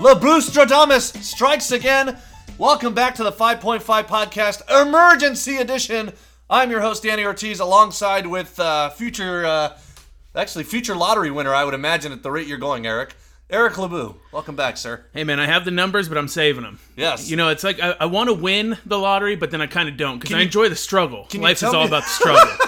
[0.00, 2.16] Labustradamus strikes again.
[2.56, 6.14] Welcome back to the 5.5 podcast, Emergency Edition.
[6.48, 9.76] I'm your host, Danny Ortiz, alongside with uh, future, uh,
[10.34, 13.12] actually, future lottery winner, I would imagine, at the rate you're going, Eric.
[13.50, 14.14] Eric LeBou.
[14.32, 15.04] Welcome back, sir.
[15.12, 16.78] Hey man, I have the numbers, but I'm saving them.
[16.96, 17.28] Yes.
[17.28, 19.86] You know, it's like I, I want to win the lottery, but then I kind
[19.86, 21.28] of don't because I enjoy the struggle.
[21.34, 22.48] Life is all me- about the struggle.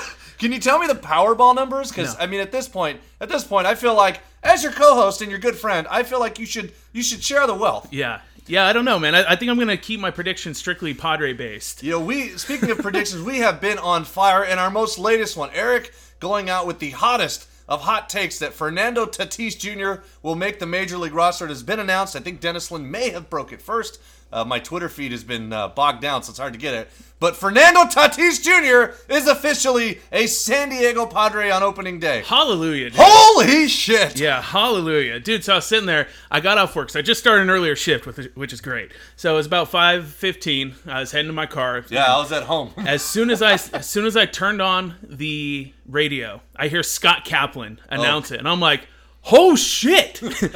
[0.43, 1.91] Can you tell me the Powerball numbers?
[1.91, 2.25] Because No.
[2.25, 5.31] I mean, at this point, at this point, I feel like, as your co-host and
[5.31, 7.87] your good friend, I feel like you should you should share the wealth.
[7.93, 8.67] yeah, yeah.
[8.67, 9.15] I don't know, man.
[9.15, 11.85] I, I think I'm gonna keep my prediction strictly Padre based.
[11.85, 15.37] You know, we speaking of predictions, we have been on fire in our most latest
[15.37, 15.51] one.
[15.55, 20.03] Eric going out with the hottest of hot takes that Fernando Tatis Jr.
[20.25, 21.45] will make the major league roster.
[21.45, 22.17] It has been announced.
[22.17, 24.01] I think Dennis Lin may have broke it first.
[24.33, 26.91] Uh, my Twitter feed has been uh, bogged down, so it's hard to get it.
[27.21, 28.97] But Fernando Tatis Jr.
[29.09, 32.25] is officially a San Diego Padre on opening day.
[32.27, 32.91] Hallelujah.
[32.91, 32.99] Dude.
[33.01, 34.19] Holy shit!
[34.19, 35.45] Yeah, hallelujah, dude.
[35.45, 36.09] So I was sitting there.
[36.33, 36.91] I got off work.
[36.91, 38.91] So I just started an earlier shift, with which is great.
[39.15, 40.75] So it was about five fifteen.
[40.85, 41.85] I was heading to my car.
[41.91, 42.73] Yeah, I was at home.
[42.77, 47.25] As soon as I as soon as I turned on the radio, I hear Scott
[47.25, 48.89] Kaplan announce it, and I'm like,
[49.31, 50.51] "Oh shit!" so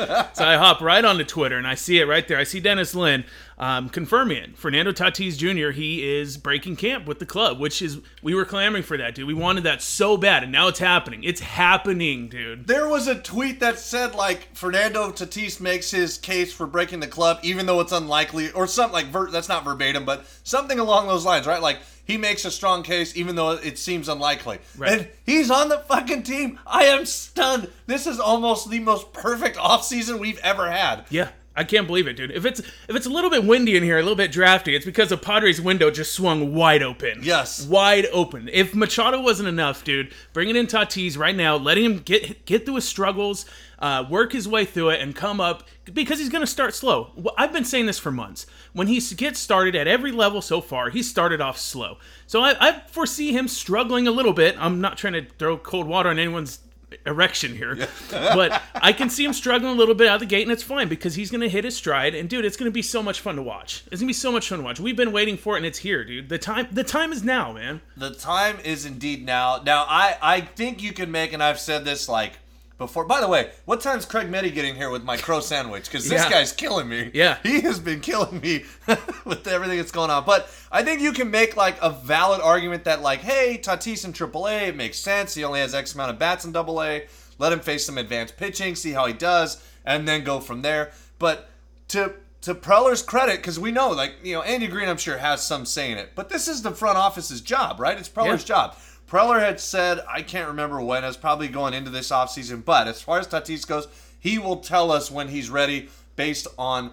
[0.45, 2.39] I hop right onto Twitter and I see it right there.
[2.39, 3.25] I see Dennis Lin
[3.59, 4.59] um, confirming it.
[4.59, 5.71] Fernando Tatis Jr.
[5.71, 9.27] He is breaking camp with the club, which is we were clamoring for that, dude.
[9.27, 11.25] We wanted that so bad, and now it's happening.
[11.25, 12.67] It's happening, dude.
[12.67, 17.07] There was a tweet that said like Fernando Tatis makes his case for breaking the
[17.07, 21.07] club, even though it's unlikely, or something like ver- that's not verbatim, but something along
[21.07, 21.63] those lines, right?
[21.63, 24.59] Like he makes a strong case, even though it seems unlikely.
[24.77, 24.93] Right.
[24.93, 26.59] And he's on the fucking team.
[26.67, 27.71] I am stunned.
[27.87, 31.07] This is almost the most perfect offseason we've ever had.
[31.11, 31.31] Yeah.
[31.57, 32.31] I can't believe it, dude.
[32.31, 34.85] If it's if it's a little bit windy in here, a little bit drafty, it's
[34.85, 37.21] because the Padres' window just swung wide open.
[37.23, 37.67] Yes.
[37.67, 38.51] wide open.
[38.53, 42.77] If Machado wasn't enough, dude, bringing in Tatis right now, letting him get get through
[42.77, 43.47] his struggles,
[43.79, 47.13] uh, work his way through it, and come up because he's gonna start slow.
[47.39, 48.47] I've been saying this for months.
[48.75, 51.97] When he gets started at every level so far, he started off slow.
[52.27, 54.57] So I, I foresee him struggling a little bit.
[54.59, 56.59] I'm not trying to throw cold water on anyone's
[57.05, 57.89] erection here.
[58.11, 60.63] but I can see him struggling a little bit out of the gate, and it's
[60.63, 62.15] fine because he's going to hit his stride.
[62.15, 63.85] And dude, it's going to be so much fun to watch.
[63.87, 64.81] It's going to be so much fun to watch.
[64.81, 66.29] We've been waiting for it, and it's here, dude.
[66.29, 67.81] The time, the time is now, man.
[67.97, 69.61] The time is indeed now.
[69.65, 72.39] Now, I, I think you can make, and I've said this like
[72.79, 73.05] before.
[73.05, 75.85] By the way, what time's Craig Meddy getting here with my crow sandwich?
[75.87, 76.31] Because this Yeah.
[76.31, 77.11] guy's killing me.
[77.15, 77.39] Yeah.
[77.43, 78.65] He has been killing me
[79.25, 80.25] with everything that's going on.
[80.25, 84.13] But I think you can make like a valid argument that, like, hey, Tatis in
[84.13, 85.35] AAA, it makes sense.
[85.35, 87.01] He only has X amount of bats in AA.
[87.39, 90.93] Let him face some advanced pitching, see how he does, and then go from there.
[91.19, 91.49] But
[91.89, 95.43] to to Preller's credit, because we know, like, you know, Andy Green, I'm sure, has
[95.43, 96.13] some say in it.
[96.15, 97.99] But this is the front office's job, right?
[97.99, 98.55] It's Preller's Yeah.
[98.69, 98.77] job.
[99.09, 103.01] Preller had said, I can't remember when, it's probably going into this offseason, but as
[103.01, 103.87] far as Tatis goes,
[104.19, 106.91] he will tell us when he's ready based on,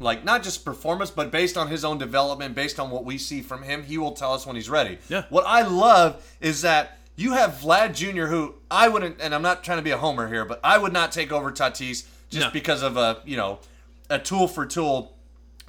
[0.00, 3.40] like, not just performance, but based on his own development, based on what we see
[3.42, 3.84] from him.
[3.84, 4.98] He will tell us when he's ready.
[5.08, 5.24] Yeah.
[5.28, 9.62] What I love is that you have Vlad Jr., who I wouldn't, and I'm not
[9.62, 12.50] trying to be a homer here, but I would not take over Tatis just No.
[12.50, 13.60] because of a, you know,
[14.10, 15.14] a tool for tool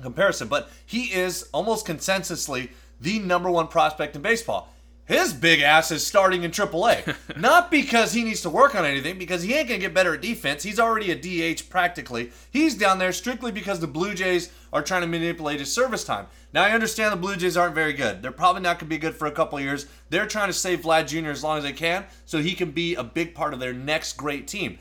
[0.02, 4.72] comparison, but he is almost consensusly the number one prospect in baseball.
[5.06, 7.16] His big ass is starting in AAA.
[7.38, 10.14] Not because he needs to work on anything, because he ain't going to get better
[10.14, 10.64] at defense.
[10.64, 12.31] He's already a DH practically.
[12.52, 16.28] He's down there strictly because the Blue Jays are trying to manipulate his service time.
[16.53, 18.22] Now, I understand the Blue Jays aren't very good.
[18.22, 19.88] They're probably not going to be good for a couple of years.
[20.09, 21.31] They're trying to save Vlad Jr.
[21.31, 24.13] as long as they can so he can be a big part of their next
[24.13, 24.80] great team.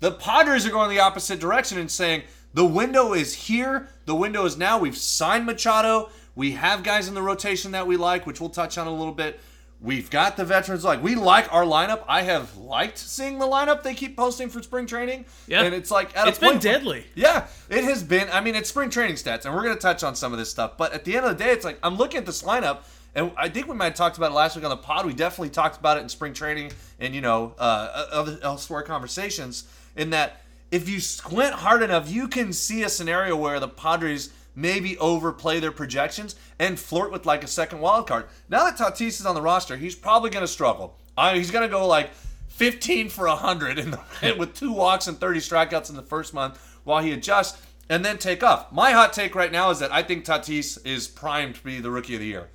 [0.00, 3.88] The Padres are going the opposite direction and saying the window is here.
[4.04, 4.78] The window is now.
[4.78, 6.10] We've signed Machado.
[6.34, 9.14] We have guys in the rotation that we like, which we'll touch on a little
[9.14, 9.40] bit.
[9.82, 12.04] We've got the veterans like we like our lineup.
[12.06, 15.24] I have liked seeing the lineup they keep posting for spring training.
[15.48, 15.62] Yeah.
[15.62, 17.06] and it's like at It's a been point where- deadly.
[17.16, 18.28] yeah, it has been.
[18.32, 20.50] I mean, it's spring training stats, and we're going to touch on some of this
[20.50, 20.76] stuff.
[20.78, 22.84] But at the end of the day, it's like I'm looking at this lineup,
[23.16, 25.04] and I think we might have talked about it last week on the pod.
[25.04, 26.70] We definitely talked about it in spring training
[27.00, 29.64] and you know uh, other elsewhere conversations.
[29.96, 34.30] In that, if you squint hard enough, you can see a scenario where the Padres
[34.54, 38.26] maybe overplay their projections and flirt with like a second wild card.
[38.48, 40.98] Now that Tatis is on the roster, he's probably going to struggle.
[41.16, 42.10] Uh, he's going to go like
[42.48, 46.60] 15 for 100 in the, with two walks and 30 strikeouts in the first month
[46.84, 47.60] while he adjusts.
[47.88, 48.70] and then take off.
[48.72, 51.90] My hot take right now is that I think Tatis is primed to be the
[51.90, 52.48] rookie of the year.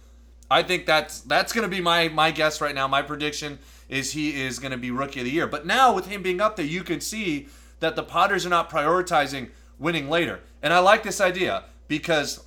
[0.49, 2.87] I think that's that's going to be my my guess right now.
[2.87, 3.59] My prediction
[3.89, 5.45] is he is going to be rookie of the year.
[5.47, 7.47] But now with him being up there, you can see
[7.81, 10.39] that the Potters are not prioritizing winning later.
[10.63, 12.43] And I like this idea because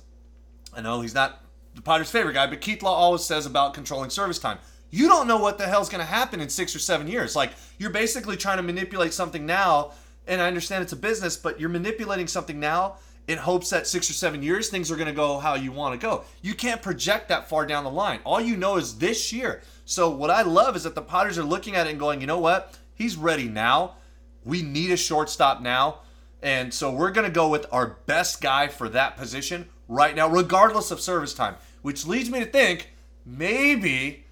[0.75, 1.41] I know he's not
[1.75, 4.57] the Padres' favorite guy, but Keith Law always says about controlling service time.
[4.89, 7.35] You don't know what the hell's going to happen in six or seven years.
[7.35, 9.91] Like you're basically trying to manipulate something now,
[10.27, 12.97] and I understand it's a business, but you're manipulating something now
[13.27, 15.99] in hopes that six or seven years things are going to go how you want
[15.99, 16.25] to go.
[16.41, 18.19] You can't project that far down the line.
[18.25, 19.61] All you know is this year.
[19.85, 22.27] So what I love is that the Padres are looking at it and going, you
[22.27, 22.77] know what?
[22.93, 23.95] He's ready now.
[24.43, 25.99] We need a shortstop now.
[26.41, 30.27] And so we're going to go with our best guy for that position right now,
[30.27, 31.55] regardless of service time.
[31.81, 32.91] Which leads me to think
[33.25, 34.25] maybe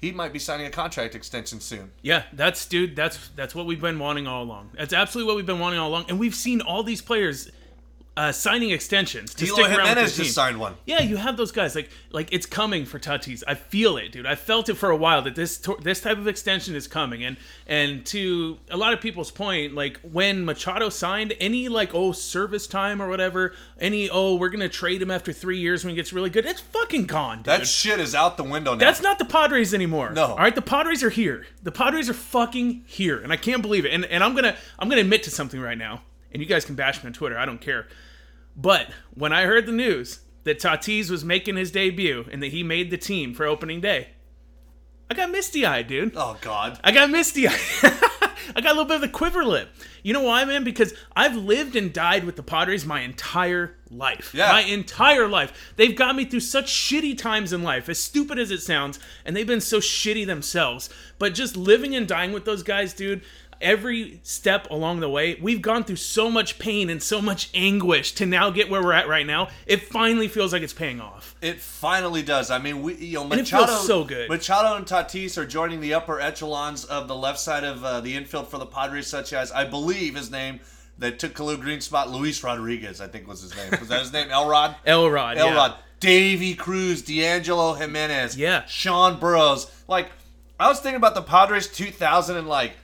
[0.00, 1.92] he might be signing a contract extension soon.
[2.02, 2.96] Yeah, that's dude.
[2.96, 4.70] That's that's what we've been wanting all along.
[4.76, 7.50] That's absolutely what we've been wanting all along, and we've seen all these players
[8.16, 10.74] uh, signing extensions to Eloy stick around with Jimenez the just signed one.
[10.86, 13.42] Yeah, you have those guys like like it's coming for Tatis.
[13.46, 14.24] I feel it, dude.
[14.24, 17.24] I felt it for a while that this tor- this type of extension is coming.
[17.24, 17.36] And
[17.66, 22.66] and to a lot of people's point, like when Machado signed, any like oh service
[22.66, 26.14] time or whatever, any oh we're gonna trade him after three years when he gets
[26.14, 27.46] really good, it's fucking gone, dude.
[27.46, 28.78] That shit is out the window now.
[28.78, 30.12] That's not the Padres anymore.
[30.12, 30.28] No.
[30.28, 31.46] All right, the Padres are here.
[31.62, 33.92] The Padres are fucking here, and I can't believe it.
[33.92, 36.00] And and I'm gonna I'm gonna admit to something right now,
[36.32, 37.36] and you guys can bash me on Twitter.
[37.36, 37.86] I don't care.
[38.56, 42.62] But when I heard the news that Tatis was making his debut and that he
[42.62, 44.08] made the team for opening day,
[45.10, 46.12] I got misty eyed, dude.
[46.16, 46.80] Oh God.
[46.82, 47.60] I got misty eyed.
[48.54, 49.68] I got a little bit of the quiver lip.
[50.02, 50.62] You know why, man?
[50.62, 54.32] Because I've lived and died with the Padres my entire life.
[54.34, 54.52] Yeah.
[54.52, 55.74] My entire life.
[55.76, 59.36] They've got me through such shitty times in life, as stupid as it sounds, and
[59.36, 60.90] they've been so shitty themselves.
[61.18, 63.22] But just living and dying with those guys, dude,
[63.60, 68.12] every step along the way, we've gone through so much pain and so much anguish
[68.12, 69.48] to now get where we're at right now.
[69.66, 71.34] It finally feels like it's paying off.
[71.40, 72.50] It finally does.
[72.50, 74.28] I mean, we you know Machado so good.
[74.28, 78.14] Machado and Tatis are joining the upper echelons of the left side of uh, the
[78.16, 80.60] infield for the Padres, such as I believe his name
[80.98, 83.70] that took Khalil Greene spot, Luis Rodriguez, I think was his name.
[83.78, 84.30] Was that his name?
[84.30, 84.76] Elrod.
[84.86, 85.36] Elrod.
[85.36, 85.46] yeah.
[85.46, 85.74] Elrod.
[86.00, 88.64] Deivi Cruz, D'Angelo Jimenez, Yeah.
[88.66, 89.70] Sean Burroughs.
[89.88, 90.10] Like,
[90.58, 92.76] I was thinking about the Padres 2000 and like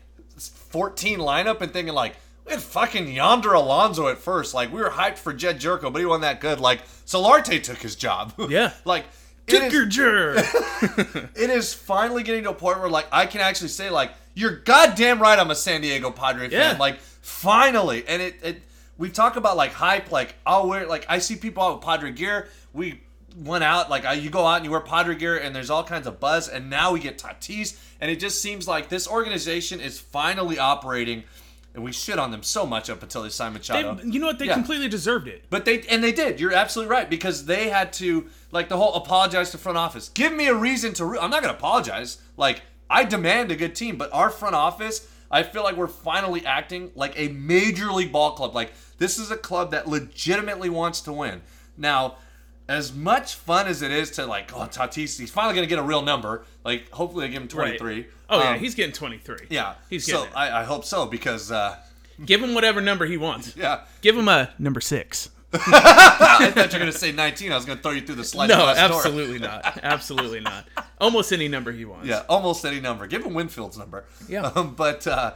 [0.72, 4.52] 14 lineup and thinking like, we had fucking Yonder Alonso at first.
[4.52, 6.58] Like, we were hyped for Jedd Gyorko, but he wasn't that good.
[6.58, 8.32] Like, Solarte took his job.
[8.50, 8.72] Yeah.
[8.84, 9.04] like,
[9.46, 11.30] it is, Tickerger.
[11.36, 14.56] it is finally getting to a point where like I can actually say like, you're
[14.56, 15.38] goddamn right.
[15.38, 16.78] I'm a San Diego Padre fan.
[16.78, 18.62] Like, finally, and it it
[18.98, 20.10] we talk about like hype.
[20.10, 22.48] Like, oh, I'll wear like I see people out with Padre gear.
[22.72, 23.00] We
[23.36, 26.06] went out like you go out and you wear Padre gear, and there's all kinds
[26.06, 26.48] of buzz.
[26.48, 31.24] And now we get Tatis, and it just seems like this organization is finally operating.
[31.74, 33.94] And we shit on them so much up until they signed Machado.
[33.94, 34.38] They- you know what?
[34.38, 34.52] They Yeah.
[34.54, 35.44] completely deserved it.
[35.48, 36.38] But they and they did.
[36.38, 40.10] You're absolutely right because they had to like the whole apologize to front office.
[40.10, 41.06] Give me a reason to.
[41.06, 42.18] Re- I'm not to apologize.
[42.36, 46.44] Like I demand a good team, but our front office, I feel like we're finally
[46.44, 48.54] acting like a major league ball club.
[48.54, 51.40] Like this is a club that legitimately wants to win.
[51.78, 52.16] Now,
[52.72, 55.78] as much fun as it is to like, oh Tatis, he's finally going to get
[55.78, 56.44] a real number.
[56.64, 58.06] Like hopefully they give him 23.
[58.30, 59.46] Oh yeah, Um, he's getting 23.
[59.50, 59.74] yeah.
[59.90, 60.26] he's so.
[60.34, 61.76] I, I hope so because uh,
[62.24, 63.56] Give him whatever number he wants.
[63.56, 63.80] yeah.
[64.00, 65.30] Give him a number six.
[65.54, 67.52] I thought you were going to say 19.
[67.52, 68.96] I was going to throw you through the sliding No, glass door.
[68.98, 69.78] absolutely not.
[69.82, 70.66] Absolutely not.
[71.00, 72.06] Almost any number he wants.
[72.06, 73.06] Yeah, almost any number.
[73.06, 74.04] Give him Winfield's number.
[74.28, 74.50] Yeah.
[74.54, 75.34] Um, but uh,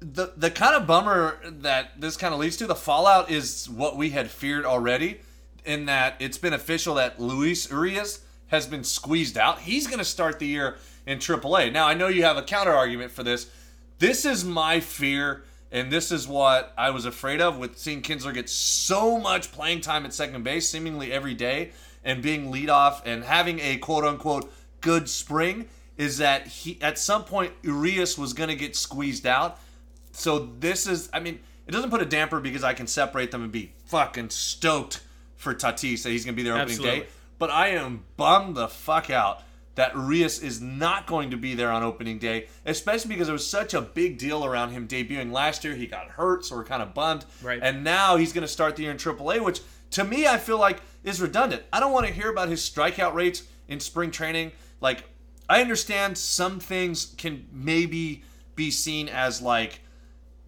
[0.00, 3.96] the the kind of bummer that this kind of leads to the fallout is what
[3.96, 5.20] we had feared already,
[5.64, 9.60] in that it's been official that Luis Urias has been squeezed out.
[9.60, 11.72] He's going to start the year in AAA.
[11.72, 13.50] Now I know you have a counter argument for this.
[13.98, 15.44] This is my fear.
[15.70, 19.82] And this is what I was afraid of with seeing Kinsler get so much playing
[19.82, 21.72] time at second base, seemingly every day,
[22.02, 24.50] and being leadoff and having a quote unquote
[24.80, 25.66] good spring.
[25.98, 29.58] Is that he at some point Urias was going to get squeezed out.
[30.12, 33.42] So this is, I mean, it doesn't put a damper because I can separate them
[33.42, 35.02] and be fucking stoked
[35.38, 37.00] for Tatis that he's going to be there opening Absolutely.
[37.00, 37.06] day.
[37.38, 39.42] But I am bummed the fuck out
[39.76, 43.46] that Urias is not going to be there on opening day, especially because it was
[43.46, 45.76] such a big deal around him debuting last year.
[45.76, 47.24] He got hurt, so we're kind of bummed.
[47.40, 47.60] Right.
[47.62, 50.58] And now he's going to start the year in AAA, which to me I feel
[50.58, 51.62] like is redundant.
[51.72, 54.50] I don't want to hear about his strikeout rates in spring training.
[54.80, 55.04] Like,
[55.48, 58.24] I understand some things can maybe
[58.56, 59.80] be seen as like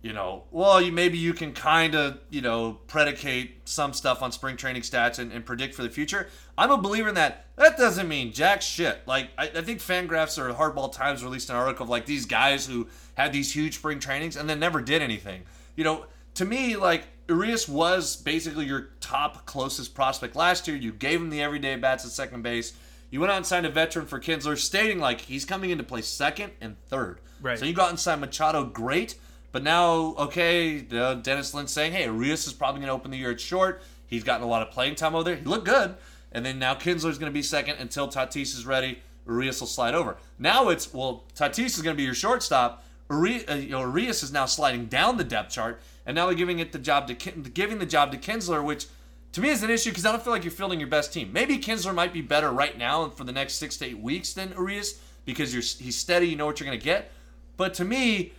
[0.02, 4.33] you know, well, you maybe you can kind of, you know, predicate some stuff on
[4.33, 6.28] spring training stats and, and predict for the future.
[6.57, 7.47] I'm a believer in that.
[7.57, 9.02] That doesn't mean jack shit.
[9.07, 12.66] Like, I, I think Fangraphs or Hardball Times released an article of like these guys
[12.66, 15.42] who had these huge spring trainings and then never did anything.
[15.76, 20.76] You know, to me, like Urias was basically your top closest prospect last year.
[20.76, 22.73] You gave him the everyday bats at second base.
[23.11, 25.85] You went out and signed a veteran for Kinsler, stating like he's coming in to
[25.85, 27.21] play second and third.
[27.42, 27.59] Right.
[27.59, 29.16] So you got and signed Machado, great.
[29.52, 33.33] But now, okay, Dennis Lin saying, hey, Urias is probably going to open the year
[33.33, 33.83] at short.
[34.07, 35.37] He's gotten a lot of playing time over there.
[35.37, 35.97] He looked good.
[36.33, 39.00] And then now Kinsler's going to be second until Tatis is ready.
[39.26, 40.16] Urias will slide over.
[40.38, 42.85] Now it's, well, Tatis is going to be your shortstop.
[43.11, 45.80] Urias, uh, you know, Urias is now sliding down the depth chart.
[46.07, 48.87] And now they're giving it the job to giving the job to Kinsler, which
[49.33, 51.33] to me is an issue because I don't feel like you're fielding your best team.
[51.33, 54.33] Maybe Kinsler might be better right now and for the next six to eight weeks
[54.33, 57.12] than Urias because you're he's steady, you know what you're going to get.
[57.57, 58.33] But to me,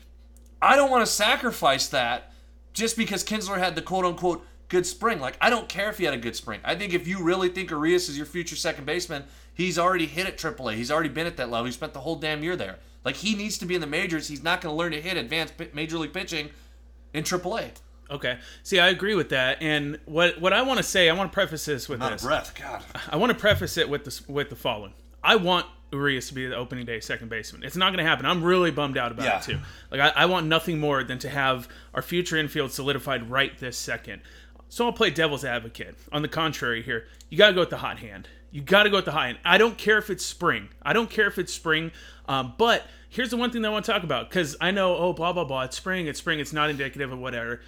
[0.61, 2.31] I don't want to sacrifice that
[2.73, 5.19] just because Kinsler had the quote unquote good spring.
[5.19, 6.59] Like, I don't care if he had a good spring.
[6.63, 10.27] I think if you really think Urias is your future second baseman, he's already hit
[10.27, 10.75] at AAA.
[10.75, 11.65] He's already been at that level.
[11.65, 12.77] He spent the whole damn year there.
[13.03, 14.27] Like, he needs to be in the majors.
[14.27, 16.49] He's not going to learn to hit advanced major league pitching
[17.13, 17.71] in AAA.
[18.09, 18.37] Okay.
[18.63, 19.61] See, I agree with that.
[19.61, 22.23] And what what I want to say, I want to preface this with Not this.
[22.23, 22.53] a breath.
[22.55, 22.83] God.
[23.09, 24.93] I want to preface it with this with the following.
[25.23, 27.63] I want Urias to be the opening day second baseman.
[27.63, 28.25] It's not going to happen.
[28.25, 29.37] I'm really bummed out about Yeah.
[29.37, 29.59] it too.
[29.91, 33.77] Like I, I want nothing more than to have our future infield solidified right this
[33.77, 34.21] second.
[34.69, 35.95] So I'll play devil's advocate.
[36.13, 38.29] On the contrary, here you got to go with the hot hand.
[38.51, 39.39] You got to go with the hot hand.
[39.45, 40.69] I don't care if it's spring.
[40.81, 41.91] I don't care if it's spring.
[42.27, 44.95] Um, but here's the one thing that I want to talk about because I know
[44.95, 45.63] oh blah blah blah.
[45.63, 46.07] It's spring.
[46.07, 46.39] It's spring.
[46.39, 47.61] It's not indicative of whatever.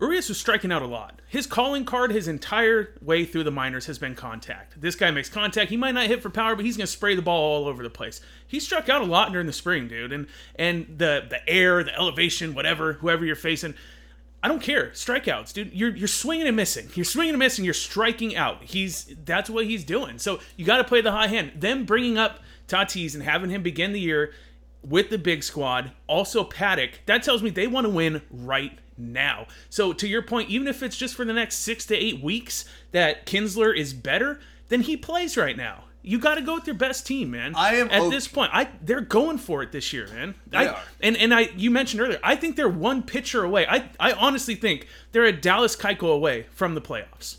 [0.00, 1.20] Urias was striking out a lot.
[1.26, 4.78] His calling card his entire way through the minors has been contact.
[4.80, 5.70] This guy makes contact.
[5.70, 7.82] He might not hit for power, but he's going to spray the ball all over
[7.82, 8.20] the place.
[8.46, 10.12] He struck out a lot during the spring, dude.
[10.12, 10.26] And
[10.56, 13.74] and the the air, the elevation, whatever, whoever you're facing,
[14.42, 14.90] I don't care.
[14.90, 15.72] Strikeouts, dude.
[15.72, 16.90] You're you're swinging and missing.
[16.94, 17.64] You're swinging and missing.
[17.64, 18.64] You're striking out.
[18.64, 20.18] He's that's what he's doing.
[20.18, 21.52] So you got to play the high hand.
[21.56, 24.32] Them bringing up Tatis and having him begin the year
[24.82, 26.90] with the big squad, also Paddack.
[27.06, 29.46] That tells me they want to win right now.
[29.70, 32.64] So to your point, even if it's just for the next six to eight weeks
[32.92, 35.84] that Kinsler is better, then he plays right now.
[36.02, 37.54] You got to go with your best team, man.
[37.56, 38.52] I am at o- this point.
[38.54, 40.36] I they're going for it this year, man.
[40.46, 40.82] They I, are.
[41.00, 43.66] and and I you mentioned earlier, I think they're one pitcher away.
[43.66, 47.38] I I honestly think they're a Dallas Keuchel away from the playoffs.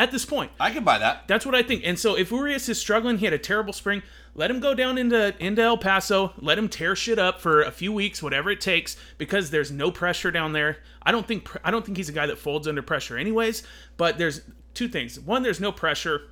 [0.00, 1.28] At this point, I can buy that.
[1.28, 1.82] that's what I think.
[1.84, 4.02] And so if Urias is struggling, he had a terrible spring.
[4.34, 6.32] Let him go down into into El Paso.
[6.38, 9.90] Let him tear shit up for a few weeks, whatever it takes, because there's no
[9.90, 10.78] pressure down there.
[11.02, 13.62] I don't think I don't think he's a guy that folds under pressure, anyways.
[13.98, 14.40] But there's
[14.72, 15.20] two things.
[15.20, 16.22] One, there's no pressure,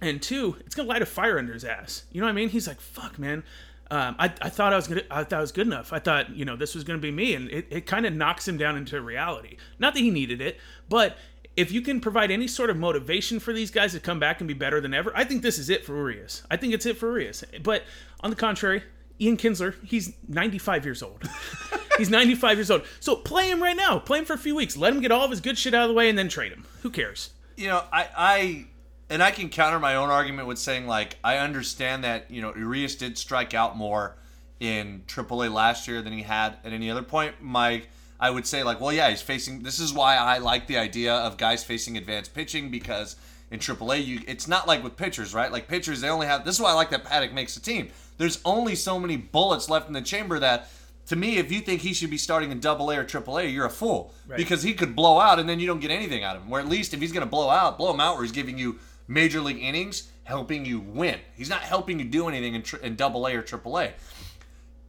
[0.00, 2.06] and two, it's gonna light a fire under his ass.
[2.10, 2.48] You know what I mean?
[2.48, 3.44] He's like, "Fuck, man."
[3.92, 5.02] Um, I, I thought I was gonna.
[5.08, 5.92] I thought I was good enough.
[5.92, 8.48] I thought you know this was gonna be me, and it, it kind of knocks
[8.48, 9.56] him down into reality.
[9.78, 11.16] Not that he needed it, but
[11.56, 14.48] if you can provide any sort of motivation for these guys to come back and
[14.48, 16.42] be better than ever, I think this is it for Urias.
[16.50, 17.44] I think it's it for Urias.
[17.62, 17.84] But
[18.20, 18.82] on the contrary,
[19.20, 21.22] Ian Kinsler, he's 95 years old.
[21.98, 22.82] he's 95 years old.
[22.98, 23.98] So play him right now.
[24.00, 24.76] Play him for a few weeks.
[24.76, 26.52] Let him get all of his good shit out of the way and then trade
[26.52, 26.64] him.
[26.82, 27.30] Who cares?
[27.56, 28.66] you know, I, I,
[29.10, 32.54] and I can counter my own argument with saying like I understand that you know
[32.54, 34.16] Urias did strike out more
[34.60, 37.36] in AAA last year than he had at any other point.
[37.40, 37.82] My,
[38.24, 39.62] I would say like, well, yeah, he's facing.
[39.62, 43.16] This is why I like the idea of guys facing advanced pitching because
[43.50, 45.52] in AAA, you it's not like with pitchers, right?
[45.52, 46.42] Like pitchers, they only have.
[46.42, 47.90] This is why I like that Paddack makes a team.
[48.16, 50.70] There's only so many bullets left in the chamber that.
[51.08, 53.44] To me, if you think he should be starting in Double A or Triple A,
[53.44, 56.34] you're a fool because he could blow out and then you don't get anything out
[56.34, 56.48] of him.
[56.48, 58.56] Where at least if he's going to blow out, blow him out where he's giving
[58.56, 61.18] you major league innings, helping you win.
[61.36, 63.92] He's not helping you do anything in, tr- in Double A or Triple A.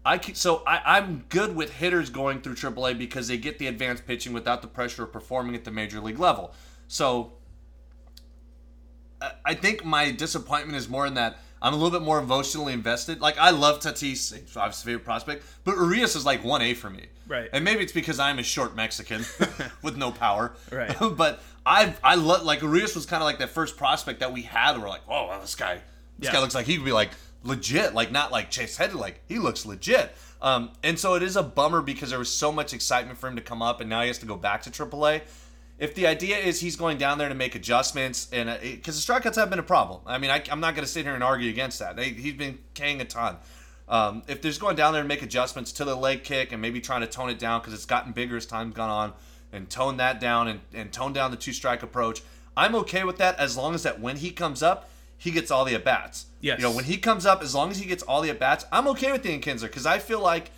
[0.06, 3.68] I ke- so I, I'm good with hitters going through AAA because they get the
[3.68, 6.54] advanced pitching without the pressure of performing at the major league level.
[6.88, 7.34] So
[9.46, 13.22] I- think my disappointment is more in that I'm a little bit more emotionally invested.
[13.22, 17.06] Like I love Tatis, obviously favorite prospect, but Urias is like one A for me.
[17.28, 17.50] Right.
[17.54, 19.26] And maybe it's because I'm a short Mexican
[19.82, 20.54] with no power.
[20.72, 20.96] Right.
[21.18, 24.44] but I I love like Urias was kind of like that first prospect that we
[24.44, 24.80] had.
[24.80, 25.76] We're like, oh, well, this guy,
[26.20, 26.34] this Yeah.
[26.34, 27.10] guy looks like he could be like
[27.46, 30.14] legit, like not like Chase Headley, like he looks legit.
[30.42, 33.36] Um, and so it is a bummer because there was so much excitement for him
[33.36, 35.22] to come up, and now he has to go back to AAA.
[35.78, 39.36] If the idea is he's going down there to make adjustments, and because the strikeouts
[39.36, 41.50] have been a problem, I mean, I, I'm not going to sit here and argue
[41.50, 41.96] against that.
[41.96, 43.38] They, he's been K'ing a ton.
[43.88, 46.82] Um, if there's going down there to make adjustments to the leg kick and maybe
[46.82, 49.14] trying to tone it down because it's gotten bigger as time's gone on,
[49.52, 52.22] and tone that down and, and tone down the two strike approach,
[52.58, 54.90] I'm okay with that as long as that when he comes up,
[55.26, 56.28] he gets all the at bats.
[56.40, 56.60] Yes.
[56.60, 58.64] You know, when he comes up, as long as he gets all the at bats,
[58.72, 60.52] I'm okay with Ian Kinsler because I feel like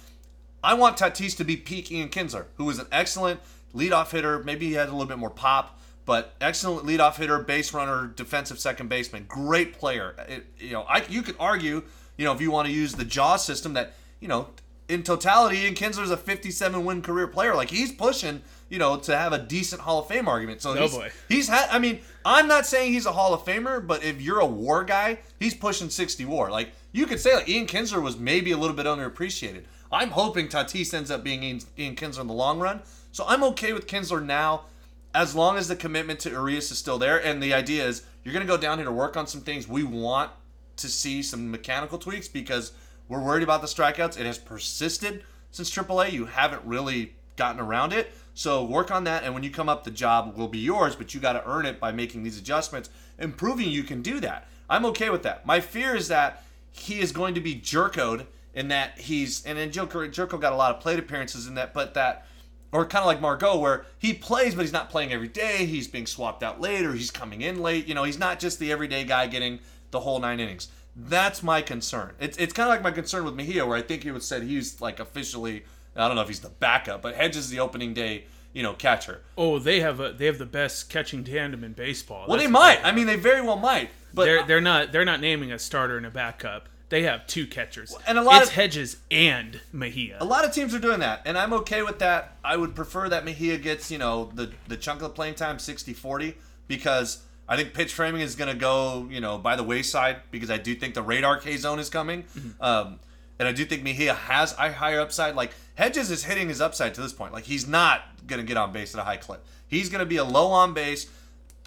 [0.62, 3.40] I want Tatis to be peak Ian Kinsler, who was an excellent
[3.74, 4.44] leadoff hitter.
[4.44, 8.60] Maybe he had a little bit more pop, but excellent leadoff hitter, base runner, defensive
[8.60, 10.16] second baseman, great player.
[10.28, 11.84] It, you know, I you could argue,
[12.18, 14.50] you know, if you want to use the Jaw system, that you know,
[14.90, 17.56] in totality, Ian Kinsler's a 57 win career player.
[17.56, 20.62] Like he's pushing you know, to have a decent Hall of Fame argument.
[20.62, 21.12] So No he's, boy.
[21.30, 21.70] he's had.
[21.70, 24.84] I mean, I'm not saying he's a Hall of Famer, but if you're a WAR
[24.84, 26.52] guy, he's pushing 60 WAR.
[26.52, 29.64] Like you could say, like Ian Kinsler was maybe a little bit underappreciated.
[29.92, 32.82] I'm hoping Tatis ends up being Ian, Ian Kinsler in the long run.
[33.12, 34.66] So I'm okay with Kinsler now,
[35.14, 37.24] as long as the commitment to Urias is still there.
[37.24, 39.68] And the idea is you're going to go down here to work on some things.
[39.68, 40.32] We want
[40.78, 42.74] to see some mechanical tweaks because
[43.08, 44.20] we're worried about the strikeouts.
[44.20, 46.12] It has persisted since AAA.
[46.12, 48.12] You haven't really gotten around it.
[48.38, 50.96] So work on that, and when you come up, the job will be yours.
[50.96, 54.20] But you got to earn it by making these adjustments and proving you can do
[54.20, 54.48] that.
[54.70, 55.48] I'm okay with that.
[55.48, 59.72] My fear is that he is going to be jerkoed in that he's and then
[59.72, 62.28] Gyorko, Gyorko got a lot of plate appearances in that, but that
[62.72, 65.66] or kind of like Margot, where he plays, but he's not playing every day.
[65.66, 67.88] He's being swapped out late, or he's coming in late.
[67.88, 70.68] You know, he's not just the everyday guy getting the whole nine innings.
[70.96, 72.14] That's my concern.
[72.20, 74.44] It's, it's kind of like my concern with Mejia, where I think he was said
[74.44, 75.64] he's like officially.
[75.98, 78.74] I don't know if he's the backup, but Hedges is the opening day, you know,
[78.74, 79.22] catcher.
[79.38, 82.26] Oh, they have a they have the best catching tandem in baseball.
[82.28, 82.80] Well, That's they might.
[82.84, 83.90] I mean, they very well might.
[84.14, 86.70] But they're they're not they're not naming a starter and a backup.
[86.90, 87.94] They have two catchers.
[88.08, 90.18] and a lot it's of- Hedges and Mejia.
[90.22, 92.38] A lot of teams are doing that, and I'm okay with that.
[92.44, 95.60] I would prefer that Mejia gets, you know, the, the chunk of the playing time
[95.60, 96.38] 60 40
[96.70, 100.50] because I think pitch framing is going to go, you know, by the wayside because
[100.50, 102.24] I do think the radar K zone is coming.
[102.62, 103.00] Um,
[103.40, 105.36] and I do think Mejia has a higher upside.
[105.36, 107.34] Like, Hedges is hitting his upside to this point.
[107.34, 109.46] Like, he's not going to get on base at a high clip.
[109.68, 111.08] He's going to be a low on base,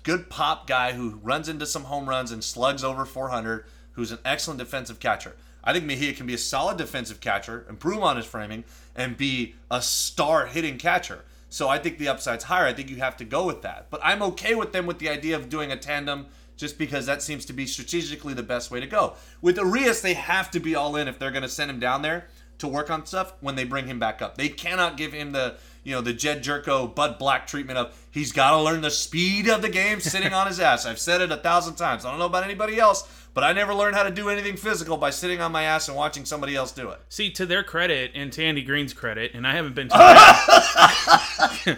[0.03, 4.19] good pop guy who runs into some home runs and slugs over 400, who's an
[4.25, 5.37] excellent defensive catcher.
[5.63, 8.65] I think Mejia can be a solid defensive catcher, improve on his framing,
[8.97, 11.25] and be a star hitting catcher.
[11.51, 12.67] So I think the upside's higher.
[12.67, 13.89] I think you have to go with that.
[13.91, 16.27] But I'm okay with them with the idea of doing a tandem
[16.61, 19.15] just because that seems to be strategically the best way to go.
[19.41, 22.03] With Urias, they have to be all in if they're going to send him down
[22.03, 24.37] there to work on stuff when they bring him back up.
[24.37, 28.33] They cannot give him the you know the Jedd Gyorko Bud Black treatment of he's
[28.33, 30.85] got to learn the speed of the game sitting on his ass.
[30.87, 32.05] I've said it a thousand times.
[32.05, 33.09] I don't know about anybody else,
[33.41, 35.97] but I never learned how to do anything physical by sitting on my ass and
[35.97, 37.01] watching somebody else do it.
[37.09, 39.97] See, to their credit and to Andy Green's credit, and I haven't been too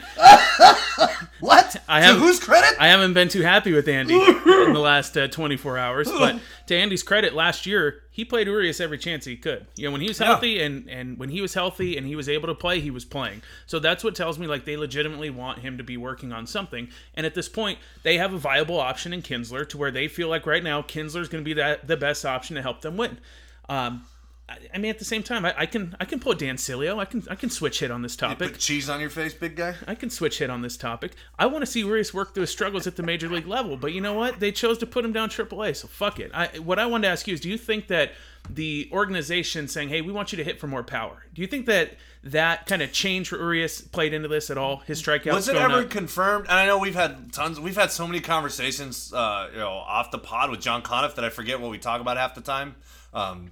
[1.42, 1.76] What?
[1.88, 2.78] I to whose credit?
[2.78, 6.10] I haven't been too happy with Andy in the last uh, 24 hours.
[6.10, 9.66] But to Andy's credit, last year he played Urias every chance he could.
[9.76, 12.28] You know, when he was healthy and and when he was healthy and he was
[12.28, 13.42] able to play, he was playing.
[13.66, 16.88] So that's what tells me like they legitimately want him to be working on something.
[17.14, 20.28] And at this point, they have a viable option in Kinsler to where they feel
[20.28, 23.18] like right now Kinsler's going to be that the best option to help them win.
[23.68, 24.04] Um,
[24.48, 26.98] I, I mean, at the same time, I, I can I can pull Dan Sileo.
[26.98, 28.52] I can I can switch hit on this topic.
[28.52, 29.74] Put cheese on your face, big guy.
[29.86, 31.12] I can switch hit on this topic.
[31.38, 33.92] I want to see Urias work through his struggles at the major league level, but
[33.92, 34.40] you know what?
[34.40, 36.30] They chose to put him down AAA, so fuck it.
[36.34, 38.12] I, what I wanted to ask you is, do you think that
[38.50, 41.66] the organization saying, "Hey, we want you to hit for more power," do you think
[41.66, 44.78] that that kind of change for Urias played into this at all?
[44.87, 45.90] His strikeouts Was it ever up?
[45.90, 46.46] confirmed?
[46.48, 47.58] And I know we've had tons.
[47.58, 51.24] We've had so many conversations, uh, you know, off the pod with John Conniff that
[51.24, 52.76] I forget what we talk about half the time.
[53.12, 53.50] Um,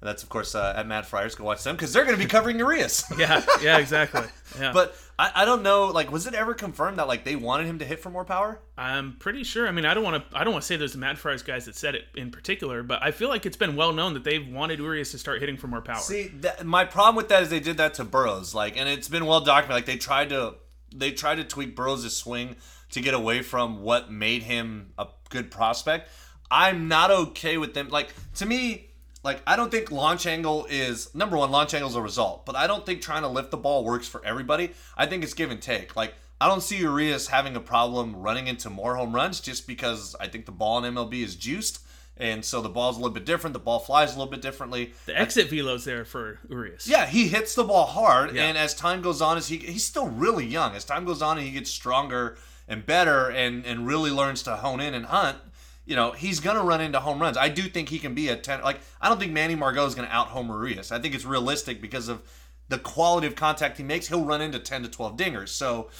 [0.00, 1.34] and that's of course uh, at Mad Friars.
[1.34, 3.04] Go watch them because they're going to be covering Urias.
[3.16, 4.22] yeah, yeah, exactly.
[4.60, 4.72] Yeah.
[4.74, 5.86] But I, I don't know.
[5.86, 8.58] Like, was it ever confirmed that like they wanted him to hit for more power?
[8.76, 9.68] I'm pretty sure.
[9.68, 10.36] I mean, I don't want to.
[10.36, 12.82] I don't want to say there's the Mad Friars guys that said it in particular,
[12.82, 15.56] but I feel like it's been well known that they've wanted Urias to start hitting
[15.56, 16.00] for more power.
[16.00, 18.52] See, that, my problem with that is they did that to Burroughs.
[18.52, 19.76] Like, and it's been well documented.
[19.76, 20.56] Like they tried to
[20.92, 22.56] they tried to tweak Burroughs' swing
[22.90, 26.10] to get away from what made him a good prospect.
[26.50, 27.90] I'm not okay with them.
[27.90, 28.90] Like to me,
[29.22, 31.50] like I don't think launch angle is number one.
[31.50, 34.08] Launch angle is a result, but I don't think trying to lift the ball works
[34.08, 34.72] for everybody.
[34.96, 35.94] I think it's give and take.
[35.96, 40.16] Like I don't see Urias having a problem running into more home runs just because
[40.20, 41.80] I think the ball in MLB is juiced.
[42.18, 43.54] And so the ball's a little bit different.
[43.54, 44.92] The ball flies a little bit differently.
[45.06, 46.86] the exit velo's there for Urias.
[46.86, 48.44] Yeah, he hits the ball hard, Yeah.
[48.44, 50.74] and as time goes on, as he he's still really young.
[50.76, 52.36] As time goes on, and he gets stronger
[52.68, 55.38] and better, and and really learns to hone in and hunt.
[55.84, 57.36] You know, he's gonna run into home runs.
[57.36, 58.62] I do think he can be a ten.
[58.62, 60.92] Like I don't think Manny Margot is gonna out homer Urias.
[60.92, 62.22] I think it's realistic because of
[62.68, 64.06] the quality of contact he makes.
[64.06, 65.48] He'll run into ten to twelve dingers.
[65.48, 65.90] So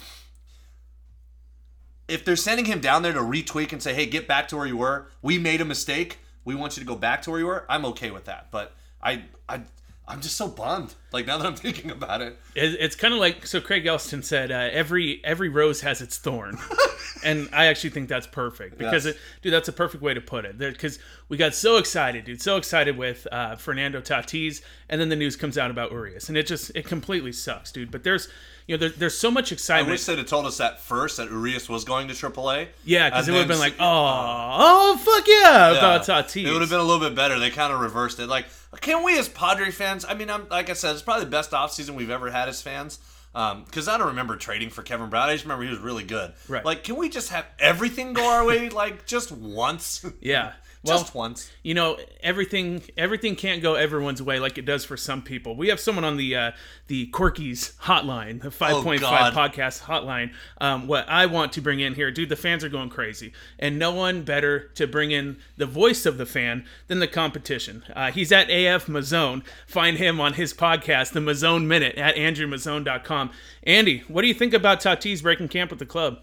[2.09, 4.67] if they're sending him down there to retweak and say, "Hey, get back to where
[4.67, 5.09] you were.
[5.21, 6.19] We made a mistake.
[6.45, 8.51] We want you to go back to where you were." I'm okay with that.
[8.51, 9.63] But I, I,
[10.09, 10.95] I'm just so bummed.
[11.13, 13.61] Like now that I'm thinking about it, It, it's kind of like so.
[13.61, 16.59] Craig Elston said, uh, "Every every rose has its thorn,"
[17.25, 19.15] and I actually think that's perfect because, Yes.
[19.15, 20.59] it, dude, that's a perfect way to put it.
[20.59, 25.17] Because we got so excited, dude, so excited with uh, Fernando Tatis, and then the
[25.17, 27.91] news comes out about Urias, and it just it completely sucks, dude.
[27.93, 28.29] But there's
[28.67, 29.89] you know there, there's so much excitement.
[29.89, 32.69] I wish they'd have told us that first that Urias was going to AAA.
[32.85, 36.23] yeah, because it would have been like, oh, oh, fuck yeah, about Yeah.
[36.23, 36.47] Tatis.
[36.47, 37.39] It would have been a little bit better.
[37.39, 38.29] They kind of reversed it.
[38.29, 38.47] Like,
[38.81, 40.05] can we as Padre fans?
[40.09, 42.63] I mean, I'm like I said, it's probably the best offseason we've ever had as
[42.63, 42.99] fans.
[43.33, 45.29] Because I don't remember trading for Kevin Brown.
[45.29, 46.33] I just remember he was really good.
[46.49, 46.65] Right.
[46.65, 50.05] Like, can we just have everything go our way, like just once?
[50.21, 50.53] Yeah.
[50.85, 51.49] Well, just once.
[51.63, 55.69] you know everything everything can't go everyone's way like it does for some people we
[55.69, 56.51] have someone on the uh
[56.89, 59.33] the corky's hotline the 5.5 God.
[59.33, 62.89] podcast hotline um what i want to bring in here dude the fans are going
[62.89, 67.07] crazy and no one better to bring in the voice of the fan than the
[67.07, 72.17] competition uh, he's at af mazone find him on his podcast the mazone minute at
[72.17, 73.22] andrewmazone.com
[73.65, 76.19] andy what do you think about tatis breaking camp with the club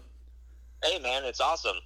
[0.82, 1.76] Hey man, it's awesome.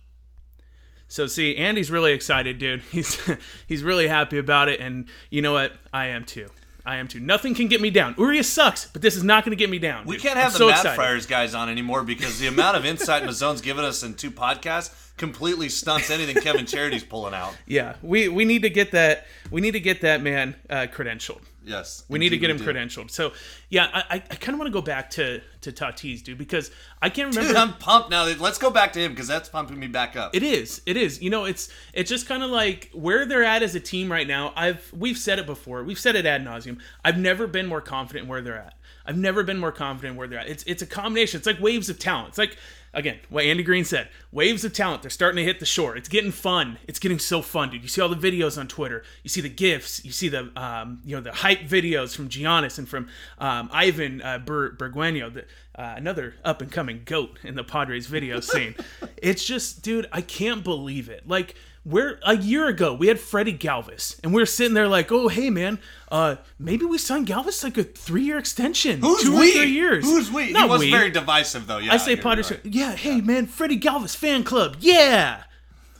[1.08, 2.80] So see, Andy's really excited, dude.
[2.92, 3.20] He's
[3.66, 5.72] he's really happy about it, and you know what?
[5.92, 6.48] I am too.
[6.86, 7.18] I am too.
[7.18, 8.14] Nothing can get me down.
[8.18, 10.04] Urias sucks, but this is not going to get me down.
[10.06, 10.22] We dude.
[10.22, 10.96] can't I'm have the so Mad excited.
[10.96, 14.94] Friars guys on anymore because the amount of insight Mazzone's given us in two podcasts
[15.16, 17.56] completely stunts anything Kevin Charity's pulling out.
[17.66, 19.26] Yeah, we we need to get that.
[19.50, 21.40] We need to get that man uh, credentialed.
[21.64, 22.04] Yes.
[22.08, 23.10] We need to get him credentialed.
[23.10, 23.32] So
[23.70, 27.08] yeah, I I, kind of want to go back to to Tatis, dude, because I
[27.08, 27.48] can't remember.
[27.48, 28.24] Dude, I'm pumped now.
[28.24, 30.34] Let's go back to him because that's pumping me back up.
[30.36, 30.82] It is.
[30.84, 31.22] It is.
[31.22, 34.26] You know, it's it's just kind of like where they're at as a team right
[34.26, 34.52] now.
[34.56, 35.82] I've we've said it before.
[35.84, 36.78] We've said it ad nauseum.
[37.04, 38.74] I've never been more confident where they're at.
[39.06, 40.48] I've never been more confident where they're at.
[40.48, 41.38] It's it's a combination.
[41.38, 42.28] It's like waves of talent.
[42.28, 42.58] It's like
[42.94, 44.08] again what Andy Green said.
[44.32, 45.02] Waves of talent.
[45.02, 45.96] They're starting to hit the shore.
[45.96, 46.78] It's getting fun.
[46.86, 47.82] It's getting so fun, dude.
[47.82, 49.04] You see all the videos on Twitter.
[49.22, 50.04] You see the gifs.
[50.04, 54.22] You see the um, you know the hype videos from Giannis and from um, Ivan
[54.22, 55.44] uh, Ber- Bergueno, the,
[55.76, 58.74] uh, another up and coming goat in the Padres video scene.
[59.16, 61.28] it's just, dude, I can't believe it.
[61.28, 65.12] Like we're a year ago, we had Freddie Galvis, and we are sitting there like,
[65.12, 65.78] oh hey man,
[66.10, 69.50] uh, maybe we signed Galvis like a three year extension, Who's two we?
[69.50, 70.04] or three years.
[70.04, 70.52] Who's we?
[70.52, 70.90] Not he was we.
[70.90, 71.78] very divisive though.
[71.78, 71.92] Yeah.
[71.92, 72.50] I say Padres.
[72.50, 72.60] right.
[72.64, 74.76] Yeah, hey man, Freddie Galvis fan club.
[74.80, 75.42] Yeah.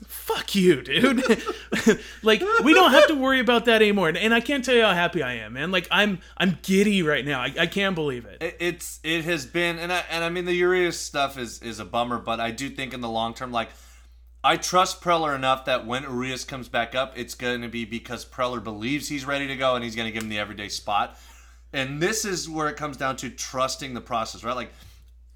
[0.06, 1.22] Fuck you, dude.
[2.22, 4.82] like we don't have to worry about that anymore, and, and I can't tell you
[4.82, 5.70] how happy I am, man.
[5.70, 7.40] Like I'm, I'm giddy right now.
[7.40, 8.42] I, I can't believe it.
[8.42, 11.78] It- It's it has been and I and I mean the Urias stuff is is
[11.78, 13.68] a bummer, but I do think in the long term, like
[14.44, 18.26] I trust Preller enough that when Urias comes back up, it's going to be because
[18.26, 21.18] Preller believes he's ready to go and he's going to give him the everyday spot.
[21.72, 24.54] And this is where it comes down to trusting the process, right?
[24.54, 24.70] Like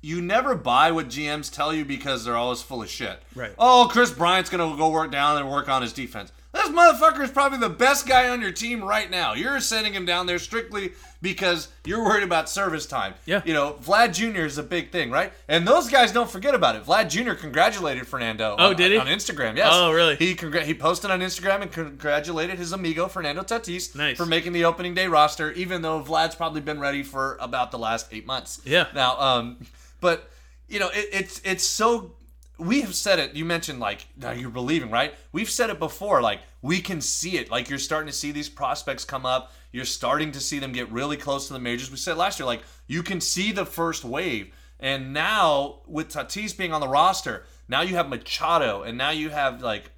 [0.03, 3.19] you never buy what GMs tell you because they're always full of shit.
[3.35, 3.53] Right.
[3.59, 6.31] Oh, Kris Bryant's going to go work down and work on his defense.
[6.53, 9.35] This motherfucker is probably the best guy on your team right now.
[9.35, 13.15] You're sending him down there strictly because you're worried about service time.
[13.27, 13.43] Yeah.
[13.45, 14.43] You know, Vlad Jr.
[14.47, 15.33] is a big thing, right?
[15.47, 16.85] And those guys don't forget about it.
[16.87, 17.35] Vlad Jr.
[17.35, 18.57] congratulated Fernando.
[18.59, 18.99] Oh, on, did he?
[18.99, 19.69] On Instagram, yes.
[19.71, 20.17] Oh, really?
[20.17, 24.17] He congr- he posted on Instagram and congratulated his amigo Fernando Tatis Nice.
[24.17, 27.79] for making the opening day roster, even though Vlad's probably been ready for about the
[27.79, 28.63] last eight months.
[28.65, 28.87] Yeah.
[28.95, 29.59] Now, um,
[30.01, 30.31] but
[30.69, 32.13] you know, it, it's it's so.
[32.59, 33.35] We have said it.
[33.35, 35.15] You mentioned like now you're believing, right?
[35.33, 36.21] We've said it before.
[36.21, 37.51] Like we can see it.
[37.51, 39.53] Like you're starting to see these prospects come up.
[39.73, 41.91] You're starting to see them get really close to the majors.
[41.91, 44.53] We said last year, like you can see the first wave.
[44.81, 49.31] And now with Tatis being on the roster, now you have Machado, and now you
[49.31, 49.91] have like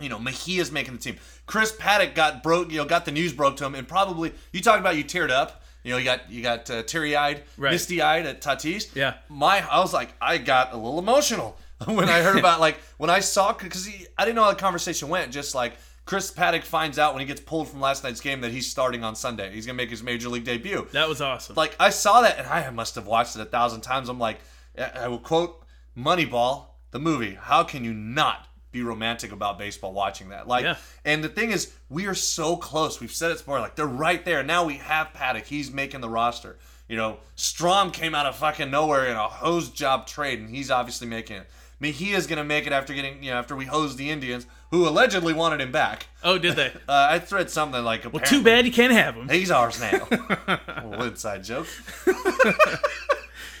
[0.00, 1.16] you know, Mejia's making the team.
[1.46, 4.60] Chris Paddack got broke, you know, got the news broke to him, and probably you
[4.60, 5.62] talked about you teared up.
[5.84, 7.70] You know, you got you got uh, teary eyed, Right.
[7.72, 8.94] misty eyed at Tatis.
[8.94, 9.14] Yeah.
[9.28, 13.10] my I was like, I got a little emotional when I heard about like when
[13.10, 15.32] I saw because I didn't know how the conversation went.
[15.32, 15.74] Just like
[16.06, 19.02] Chris Paddack finds out when he gets pulled from last night's game that he's starting
[19.04, 19.52] on Sunday.
[19.52, 20.86] He's gonna make his major league debut.
[20.92, 21.56] That was awesome.
[21.56, 24.08] Like I saw that, and I must have watched it a thousand times.
[24.08, 24.38] I'm like,
[24.78, 25.64] I will quote
[25.96, 27.34] Moneyball, the movie.
[27.40, 30.48] How can you not be romantic about baseball watching that?
[30.48, 30.76] Like, Yeah.
[31.04, 33.00] and the thing is, we are so close.
[33.00, 33.60] We've said it before.
[33.60, 34.42] Like they're right there.
[34.42, 35.44] Now we have Paddack.
[35.44, 36.58] He's making the roster.
[36.88, 40.70] You know, Strahm came out of fucking nowhere in a hose job trade, and he's
[40.70, 41.46] obviously making it.
[41.84, 45.34] Mejia's gonna make it after getting, you know, after we hosed the Indians, who allegedly
[45.34, 46.06] wanted him back.
[46.22, 46.72] oh, did they?
[46.88, 49.28] Uh, I read something like, Well, too bad you can't have him.
[49.28, 50.06] He's ours now.
[50.84, 51.66] little inside joke.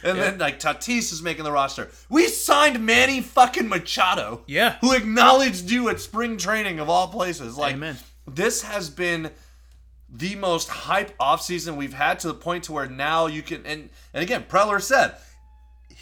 [0.02, 1.90] and then like Tatis is making the roster.
[2.08, 4.42] We signed Manny fucking Machado.
[4.46, 4.76] Yeah.
[4.80, 7.56] Who acknowledged you at spring training of all places.
[7.56, 7.96] Like Amen.
[8.26, 9.30] this has been
[10.08, 13.90] the most hype offseason we've had to the point to where now you can and
[14.12, 15.14] and again, Preller said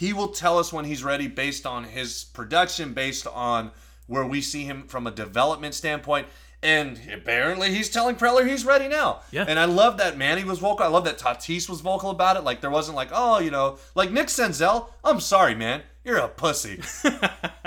[0.03, 3.71] he will tell us when he's ready based on his production, based on
[4.09, 6.27] where we see him from a development standpoint.
[6.61, 9.21] And apparently he's telling Preller he's ready now.
[9.31, 9.45] Yeah.
[9.47, 10.85] And I love that Manny was vocal.
[10.85, 12.43] I love that Tatis was vocal about it.
[12.43, 15.83] Like there wasn't like, oh, you know, like Nick Senzel, I'm sorry, man.
[16.05, 16.81] You're a pussy.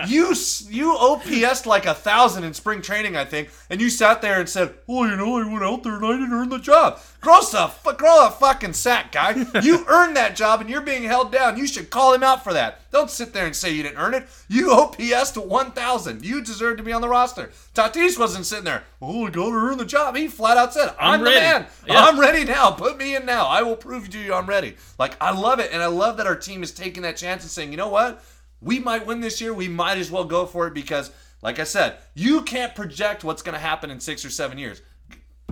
[0.08, 0.34] you
[0.69, 4.50] you OPS'd like a thousand in spring training, I think, and you sat there and
[4.50, 7.41] said, "Well, you know, I went out there and I didn't earn the job." Grow
[7.41, 9.48] the grow a fucking sack, guy.
[9.63, 11.58] You earned that job, and you're being held down.
[11.58, 12.91] You should call him out for that.
[12.91, 14.28] Don't sit there and say you didn't earn it.
[14.48, 16.24] You OPS to one thousand.
[16.24, 17.52] You deserve to be on the roster.
[17.74, 18.84] Tatis wasn't sitting there.
[19.02, 20.15] Oh, I gotta earn the job.
[20.15, 21.65] He flat out said, "I'm, I'm the ready." man.
[21.88, 22.04] Yeah.
[22.04, 22.71] I'm ready now.
[22.71, 23.48] Put me in now.
[23.48, 26.28] I will prove to you I'm ready." Like I love it, and I love that
[26.28, 28.24] our team is taking that chance and saying, "You know what?
[28.62, 29.54] We might win this year.
[29.54, 33.41] We might as well go for it because, like I said, you can't project what's
[33.41, 34.82] going to happen in six or seven years.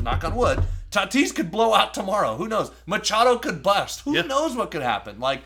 [0.01, 0.63] Knock on wood.
[0.91, 2.35] Tatis could blow out tomorrow.
[2.35, 2.71] Who knows?
[2.85, 4.01] Machado could bust.
[4.01, 4.23] Who Yeah.
[4.23, 5.19] knows what could happen?
[5.19, 5.43] Like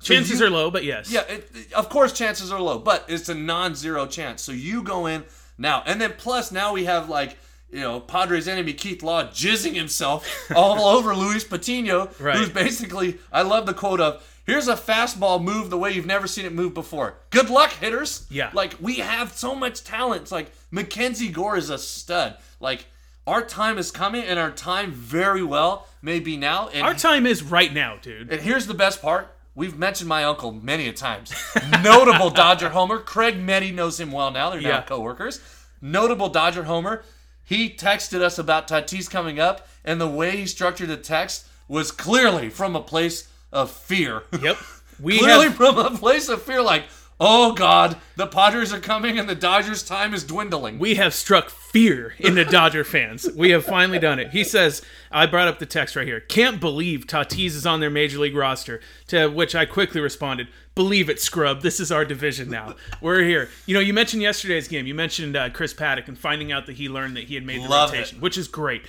[0.00, 1.10] so Chances you- are low, but yes.
[1.10, 4.42] yeah, it, it- of course chances are low, but it's a non-zero chance.
[4.42, 5.24] So you go in
[5.58, 7.36] now, and then plus now we have like
[7.70, 12.36] you know Padres enemy Keith Law jizzing himself all over Luis Patino, Right.
[12.36, 14.24] who's basically I love the quote of.
[14.44, 17.14] Here's a fastball move the way you've never seen it move before.
[17.30, 18.26] Good luck, hitters.
[18.30, 18.50] Yeah.
[18.52, 20.22] Like we have so much talent.
[20.22, 22.36] It's like Mackenzie Gore is a stud.
[22.60, 22.86] Like
[23.26, 26.68] our time is coming, and our time very well may be now.
[26.68, 28.32] And Our time is right now, dude.
[28.32, 29.28] and here's the best part.
[29.54, 31.32] We've mentioned my uncle many a times.
[31.84, 32.98] Notable Dodger homer.
[32.98, 34.50] Craig Meddy knows him well now.
[34.50, 34.82] They're now Yeah.
[34.82, 35.40] co-workers.
[35.80, 37.04] Notable Dodger homer.
[37.44, 41.92] He texted us about Tatis coming up, and the way he structured the text was
[41.92, 44.22] clearly from a place of fear.
[44.40, 44.56] Yep.
[45.00, 46.84] We clearly have from a place of fear, like,
[47.18, 50.78] oh God, the Padres are coming and the Dodgers' time is dwindling.
[50.78, 53.28] we have struck fear in the Dodger fans.
[53.34, 54.30] We have finally done it.
[54.30, 56.20] He says, I brought up the text right here.
[56.20, 58.80] Can't believe Tatis is on their major league roster.
[59.08, 61.62] To which I quickly responded, Believe it, scrub.
[61.62, 62.76] This is our division now.
[63.00, 63.48] We're here.
[63.66, 64.86] You know, you mentioned yesterday's game.
[64.86, 67.62] You mentioned uh, Chris Paddack and finding out that he learned that he had made
[67.62, 67.96] the Love it.
[67.96, 68.82] rotation, which is great.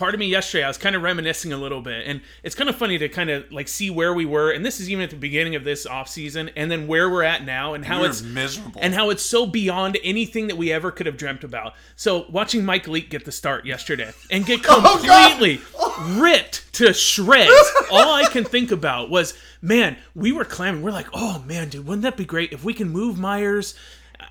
[0.00, 2.70] Part of me yesterday, I was kind of reminiscing a little bit, and it's kind
[2.70, 5.10] of funny to kind of like see where we were, and this is even at
[5.10, 8.22] the beginning of this offseason, and then where we're at now, and how We're it's
[8.22, 8.80] miserable.
[8.82, 11.74] and how it's so beyond anything that we ever could have dreamt about.
[11.96, 15.60] So watching Mike Leake get the start yesterday and get Oh, completely
[16.18, 17.52] ripped to shreds,
[17.90, 20.80] all I can think about was, man, we were clamming.
[20.80, 23.74] We're like, oh man, dude, wouldn't that be great if we can move Myers?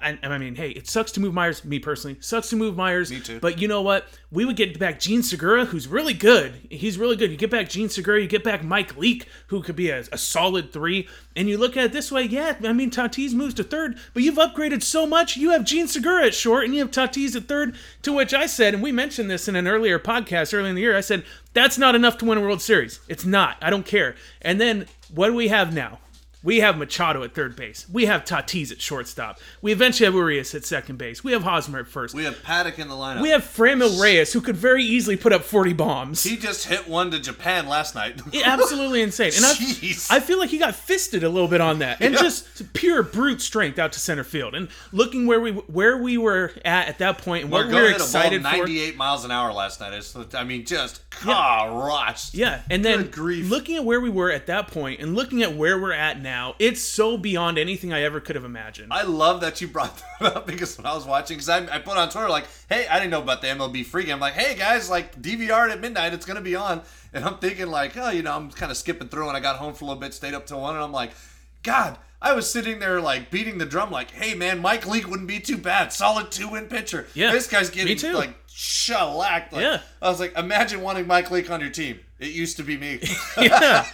[0.02, 1.64] I, I mean, hey, it sucks to move Myers.
[1.66, 3.12] Me personally, sucks to move Myers.
[3.12, 3.40] Me too.
[3.40, 4.08] But you know what?
[4.32, 6.54] We would get back Jean Segura, who's really good.
[6.70, 7.32] He's really good.
[7.32, 10.18] You get back Jean Segura, you get back Mike Leake, who could be a, a
[10.18, 11.08] solid three.
[11.36, 14.24] And you look at it this way, yeah, I mean, Tatis moves to third, but
[14.24, 15.38] you've upgraded so much.
[15.38, 17.76] You have Jean Segura at short, and you have Tatis at third.
[18.04, 20.82] To which I said, and we mentioned this in an earlier podcast earlier in the
[20.82, 21.24] year, I said,
[21.54, 23.00] that's not enough to win a World Series.
[23.08, 23.58] It's not.
[23.62, 24.16] I don't care.
[24.42, 26.00] And then what do we have now?
[26.42, 27.86] We have Machado at third base.
[27.92, 29.40] We have Tatis at shortstop.
[29.62, 31.22] We eventually have Urias at second base.
[31.24, 32.16] We have Hosmer at first.
[32.16, 33.22] we have Paddack in the lineup.
[33.22, 36.24] We have Franmil Reyes, who could very easily put up 40 bombs.
[36.24, 38.22] he just hit one to Japan last night.
[38.32, 39.32] Yeah, absolutely insane.
[39.36, 40.10] And I, Jeez.
[40.12, 43.42] I feel like he got fisted a little bit on that, and just pure brute
[43.42, 44.54] strength out to center field.
[44.56, 47.82] And looking where we where we were at at that point, and what we were
[47.82, 48.50] hit a ball excited for.
[48.58, 50.00] 98 miles an hour last night.
[50.36, 52.34] I mean, just gosh.
[52.34, 53.10] Yeah, and then
[53.50, 56.29] looking at where we were at that point, and looking at where we're at now,
[56.60, 58.92] it's so beyond anything I ever could have imagined.
[58.92, 61.80] I love that you brought that up because when I was watching, because I, I
[61.80, 64.34] put on Twitter like, "Hey, I didn't know about the MLB free game." I'm like,
[64.34, 66.82] "Hey guys, like DVR at midnight, it's gonna be on."
[67.14, 69.58] And I'm thinking like, "Oh, you know, I'm kind of skipping through." And I got
[69.58, 71.12] home for a little bit, stayed up till one, and I'm like,
[71.64, 75.30] "God." I was sitting there like beating the drum, like, "Hey man, Mike Leake wouldn't
[75.30, 75.94] be too bad.
[75.94, 77.08] Solid two-win pitcher.
[77.14, 79.54] Yeah, this guy's getting like shellacked.
[79.54, 79.80] Like, Yeah.
[80.02, 82.02] I was like, imagine wanting Mike Leake on your team.
[82.20, 83.00] It used to be me.
[83.42, 83.86] yeah,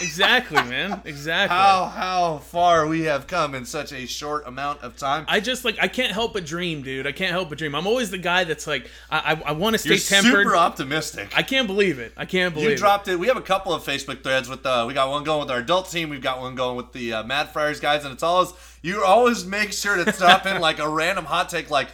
[0.00, 1.54] exactly, man, exactly.
[1.54, 5.26] how how far we have come in such a short amount of time.
[5.28, 7.06] I just like I can't help but dream, dude.
[7.06, 7.74] I can't help but dream.
[7.74, 10.46] I'm always the guy that's like I I, I want to stay You're tempered.
[10.46, 11.36] super optimistic.
[11.36, 12.14] I can't believe it.
[12.16, 12.70] I can't believe it.
[12.70, 12.78] You it.
[12.78, 13.18] dropped it.
[13.18, 15.58] We have a couple of Facebook threads with uh we got one going with our
[15.58, 18.54] adult team, we've got one going with the uh, Mad Friars guys, and it's always
[18.80, 21.88] you always make sure to stop in like a random hot take like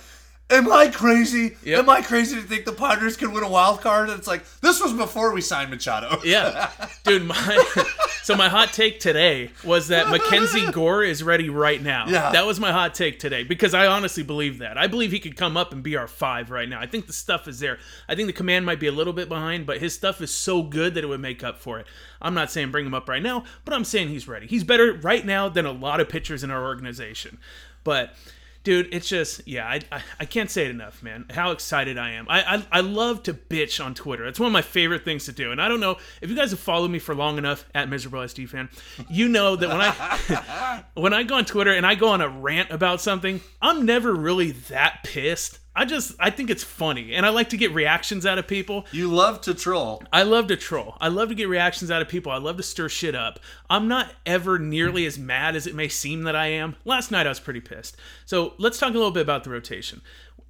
[0.50, 1.56] Am I crazy?
[1.62, 1.78] Yep.
[1.78, 4.08] Am I crazy to think the Padres can win a wild card?
[4.08, 6.18] And it's like this was before we signed Machado.
[6.30, 6.70] Yeah,
[7.04, 7.24] dude.
[7.26, 7.64] My
[8.22, 12.06] so my hot take today was that Mackenzie Gore is ready right now.
[12.08, 12.30] Yeah.
[12.32, 14.76] that was my hot take today because I honestly believe that.
[14.78, 16.80] I believe he could come up and be our five right now.
[16.80, 17.78] I think the stuff is there.
[18.08, 20.62] I think the command might be a little bit behind, but his stuff is so
[20.62, 21.86] good that it would make up for it.
[22.20, 24.46] I'm not saying bring him up right now, but I'm saying he's ready.
[24.46, 27.38] He's better right now than a lot of pitchers in our organization.
[27.82, 28.14] But
[28.62, 32.10] dude it's just yeah I, I i can't say it enough man how excited i
[32.10, 32.26] am.
[32.28, 34.26] I, I i love to bitch on twitter.
[34.26, 35.50] It's one of my favorite things to do.
[35.52, 38.20] And i don't know if you guys have followed me for long enough at miserable
[38.20, 38.68] sd fan
[39.08, 42.28] you know that when i when i go on twitter and i go on a
[42.28, 47.24] rant about something i'm never really that pissed I just I think it's funny, and
[47.24, 48.84] I like to get reactions out of people.
[48.92, 50.02] You love to troll.
[50.12, 50.96] I love to troll.
[51.00, 52.30] I love to get reactions out of people.
[52.30, 53.38] I love to stir shit up.
[53.70, 56.76] I'm not ever nearly as mad as it may seem that I am.
[56.84, 57.96] Last night I was pretty pissed.
[58.26, 60.02] So let's talk a little bit about the rotation.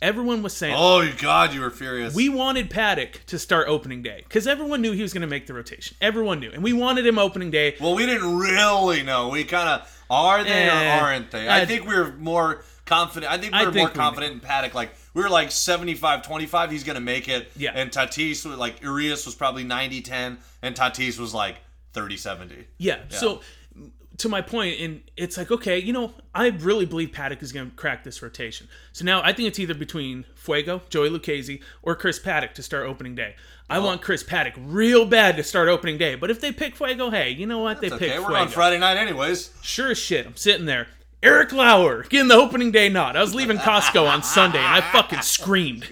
[0.02, 2.14] Everyone was saying Oh God, you were furious.
[2.14, 5.46] we wanted Paddack to start opening day because everyone knew he was going to make
[5.46, 5.96] the rotation.
[6.00, 7.76] Everyone knew, and we wanted him opening day.
[7.80, 9.28] well, we didn't really know.
[9.28, 11.46] We kind of are they Eh, or aren't they?
[11.46, 13.32] I I- think we're more confident.
[13.32, 14.74] I think we I were think more we confident in Paddack.
[14.74, 17.50] Like we were like 75-25, He's gonna make it.
[17.56, 17.72] Yeah.
[17.74, 21.56] And Tatis like Urias was probably 90-10, and Tatis was like
[21.94, 22.64] 30-70.
[22.78, 22.98] Yeah.
[23.08, 23.40] So
[24.18, 27.70] to my point, and it's like, okay, you know, I really believe Paddack is going
[27.70, 28.68] to crack this rotation.
[28.92, 32.86] So now I think it's either between Fuego, Joey Lucchesi, or Chris Paddack to start
[32.86, 33.34] opening day.
[33.70, 33.84] I oh.
[33.84, 37.30] want Chris Paddack real bad to start opening day, but if they pick Fuego, hey,
[37.30, 37.80] you know what?
[37.80, 38.42] They It's pick okay, we're Fuego.
[38.42, 39.54] on Friday night anyways.
[39.62, 40.88] Sure as shit, I'm sitting there.
[41.22, 43.14] Eric Lauer getting the opening day nod.
[43.14, 45.84] I was leaving Costco on Sunday and I fucking screamed.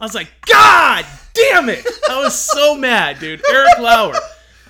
[0.00, 1.86] I was like, God damn it!
[2.10, 3.42] I was so mad, dude.
[3.48, 4.14] Eric Lauer.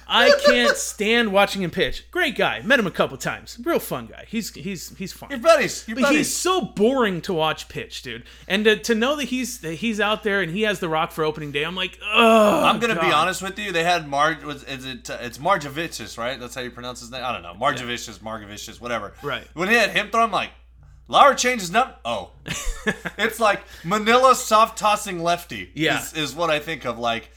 [0.06, 2.10] I can't stand watching him pitch.
[2.10, 2.60] Great guy.
[2.62, 3.58] Met him a couple times.
[3.64, 4.24] Real fun guy.
[4.28, 5.30] He's he's he's fun.
[5.30, 6.18] Your buddies, your But buddies.
[6.18, 8.24] he's so boring to watch pitch, dude.
[8.48, 11.12] And to, to know that he's that he's out there and he has the rock
[11.12, 12.64] for opening day, I'm like, ugh.
[12.64, 13.72] I'm gonna be honest with you.
[13.72, 14.42] They had Marge.
[14.44, 15.08] Was is it?
[15.08, 16.38] Uh, it's Marjavicius, right?
[16.38, 17.24] That's how you pronounce his name.
[17.24, 17.54] I don't know.
[17.54, 19.14] Marjavicius, Margavicius, whatever.
[19.22, 19.46] Right.
[19.54, 20.50] When he had him throw, I'm like,
[21.08, 21.90] Lauer changes num.
[22.04, 22.30] Oh,
[23.18, 25.70] it's like Manila soft tossing lefty.
[25.74, 26.00] Yeah.
[26.00, 26.98] is, is what I think of.
[26.98, 27.30] Like,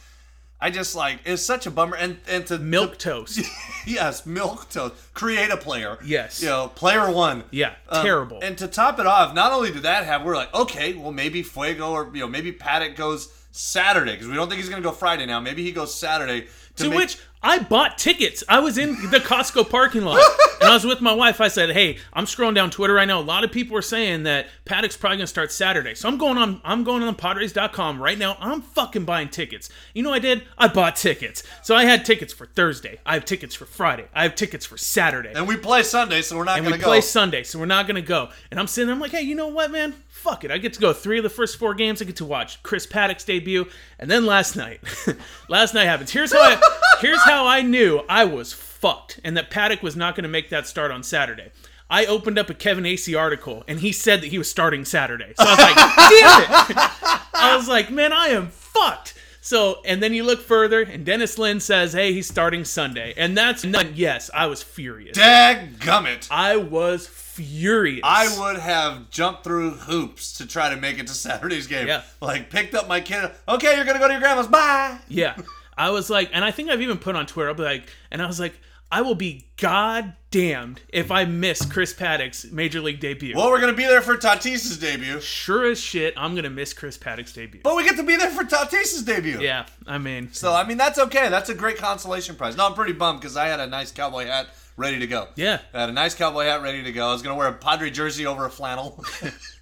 [0.60, 1.96] I just like it's such a bummer.
[1.96, 3.40] And and to Milk toast.
[3.86, 4.96] yes, milk toast.
[5.14, 5.98] Create a player.
[6.04, 6.42] Yes.
[6.42, 7.44] You know, player one.
[7.52, 8.40] Yeah, Um, terrible.
[8.42, 11.44] And to top it off, not only did that have, we're like, okay, well maybe
[11.44, 14.92] Fuego or you know maybe Paddack goes Saturday because we don't think he's gonna go
[14.92, 15.40] Friday now.
[15.40, 16.48] Maybe he goes Saturday.
[16.78, 18.44] To, To make- which I bought tickets.
[18.50, 20.20] I was in the Costco parking lot
[20.62, 21.40] and I was with my wife.
[21.40, 23.20] I said, "Hey, I'm scrolling down Twitter right now.
[23.20, 26.38] A lot of people are saying that Paddack's probably gonna start Saturday, so I'm going
[26.38, 26.60] on.
[26.66, 28.38] I'm going on Padres.com right now.
[28.40, 29.70] I'm fucking buying tickets.
[29.94, 30.44] You know what I did?
[30.58, 31.44] I bought tickets.
[31.62, 33.00] So I had tickets for Thursday.
[33.06, 34.08] I have tickets for Friday.
[34.14, 35.32] I have tickets for Saturday.
[35.36, 36.88] and we play Sunday, so we're not and gonna we go.
[36.88, 38.30] play Sunday, so we're not gonna go.
[38.50, 39.94] And I'm sitting there, I'm like, hey, you know what, man?
[40.10, 40.50] Fuck it.
[40.52, 42.02] I get to go three of the first four games.
[42.02, 43.68] I get to watch Chris Paddack's debut,
[44.00, 44.82] and then last night,
[45.48, 46.10] last night happens.
[46.12, 46.60] Here's how I,
[47.00, 50.68] here's how I knew I was fucked, and that Paddack was not gonna make that
[50.68, 51.52] start on Saturday.
[51.90, 55.34] I opened up a Kevin Acee article, and he said that he was starting Saturday.
[55.38, 55.76] So I was like,
[56.68, 57.32] damn it!
[57.34, 59.14] I was like, man, I am fucked.
[59.48, 63.14] So, and then you look further, and Dennis Lin says, hey, he's starting Sunday.
[63.16, 65.18] And that's, and yes, I was furious.
[65.18, 66.28] Dadgummit.
[66.30, 68.02] I was furious.
[68.04, 71.88] I would have jumped through hoops to try to make it to Saturday's game.
[71.88, 72.02] Yeah.
[72.20, 73.32] Like picked up my kid.
[73.48, 74.48] Okay, you're gonna go to your grandma's.
[74.48, 74.98] Bye.
[75.08, 75.38] Yeah.
[75.78, 78.22] I was like, and I think I've even put on Twitter, I'll be like, and
[78.22, 78.60] I was like,
[78.90, 83.36] I will be god damned if I miss Chris Paddack's major league debut.
[83.36, 86.98] Well, we're gonna be there for Tatis's debut, Sure as shit, I'm gonna miss Chris
[86.98, 87.62] Paddack's debut.
[87.64, 89.42] but we get to be there for Tatis's debut.
[89.42, 91.28] Yeah, I mean, So I mean that's okay.
[91.30, 92.56] That's a great consolation prize.
[92.56, 95.28] No, I'm pretty bummed because I had a nice cowboy hat ready to go.
[95.36, 95.60] Yeah.
[95.74, 97.10] I had a nice cowboy hat ready to go.
[97.10, 99.04] I was gonna wear a Padre jersey over a flannel,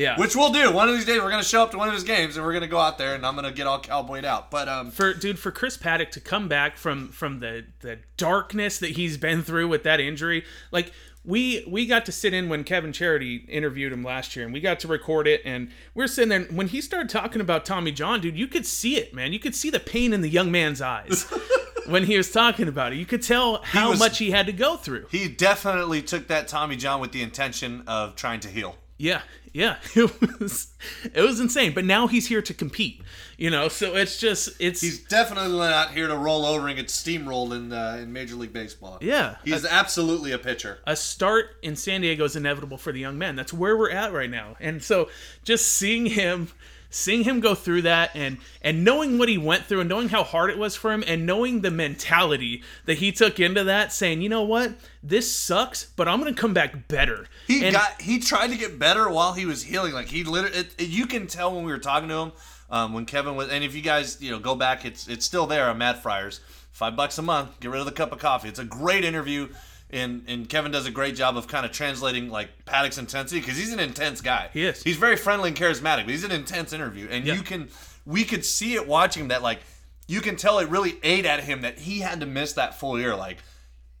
[0.00, 0.18] yeah.
[0.18, 0.72] which we'll do.
[0.72, 2.52] One of these days we're gonna show up to one of his games and we're
[2.52, 4.50] gonna go out there and I'm gonna get all cowboyed out.
[4.50, 8.78] But um, for dude, for Chris Paddack to come back from from the the darkness
[8.78, 10.92] that he's been through with that injury, like
[11.24, 14.60] we we got to sit in when Kevin Charity interviewed him last year, and we
[14.60, 16.44] got to record it, and we're sitting there.
[16.44, 19.32] When he started talking about Tommy John, dude, you could see it, man.
[19.32, 21.30] You could see the pain in the young man's eyes
[21.86, 22.96] when he was talking about it.
[22.96, 25.06] You could tell how was- much he had to go through.
[25.10, 28.76] he definitely took that Tommy John with the intention of trying to heal.
[28.96, 30.68] Yeah, yeah, it was
[31.14, 31.72] it was insane.
[31.74, 33.02] But now he's here to compete,
[33.36, 33.68] you know.
[33.68, 37.72] So it's just it's He's definitely not here to roll over and get steamrolled in
[37.72, 38.98] uh, in Major League Baseball.
[39.00, 39.36] yeah.
[39.44, 40.78] He's absolutely a pitcher.
[40.86, 43.36] a start in San Diego is inevitable for the young man.
[43.36, 44.56] That's where we're at right now.
[44.60, 45.08] And so
[45.42, 46.48] just seeing him
[46.90, 50.22] seeing him go through that and and knowing what he went through and knowing how
[50.24, 54.20] hard it was for him and knowing the mentality that he took into that saying,
[54.22, 54.72] "You know what?
[55.02, 58.78] This sucks, but I'm to come back better." He and got he tried to get
[58.78, 59.92] better while he was healing.
[59.92, 62.32] Like he literally, it, it- you can tell when we were talking to him,
[62.70, 63.48] um, when Kevin was.
[63.48, 66.40] And if you guys, you know, go back, it's it's still there on Mad Friars,
[66.72, 67.60] five bucks a month.
[67.60, 68.48] Get rid of the cup of coffee.
[68.48, 69.48] It's a great interview,
[69.92, 73.56] and and Kevin does a great job of kind of translating like Paddack's intensity because
[73.56, 74.48] he's an intense guy.
[74.52, 74.82] He is.
[74.82, 77.34] He's very friendly and charismatic, but he's an intense interview, and Yeah.
[77.34, 77.68] you can
[78.06, 79.60] we could see it watching him that like
[80.08, 82.98] you can tell it really ate at him that he had to miss that full
[82.98, 83.38] year like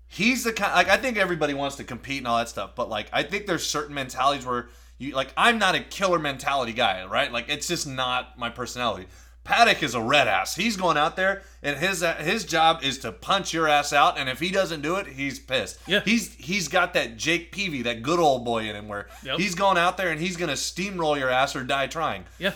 [0.08, 2.88] he's the kind like I think everybody wants to compete and all that stuff, but
[2.88, 7.04] like I think there's certain mentalities where you like I'm not a killer mentality guy,
[7.06, 7.30] right?
[7.32, 9.06] Like it's just not my personality.
[9.50, 10.54] Paddack is a red ass.
[10.54, 14.16] He's going out there, and his uh, his job is to punch your ass out.
[14.18, 15.78] And if he doesn't do it, he's pissed.
[15.86, 16.00] Yeah.
[16.04, 19.38] he's he's got that Jake Peavy, that good old boy in him, where Yep.
[19.38, 22.24] he's going out there and he's gonna steamroll your ass or die trying.
[22.38, 22.52] Yeah.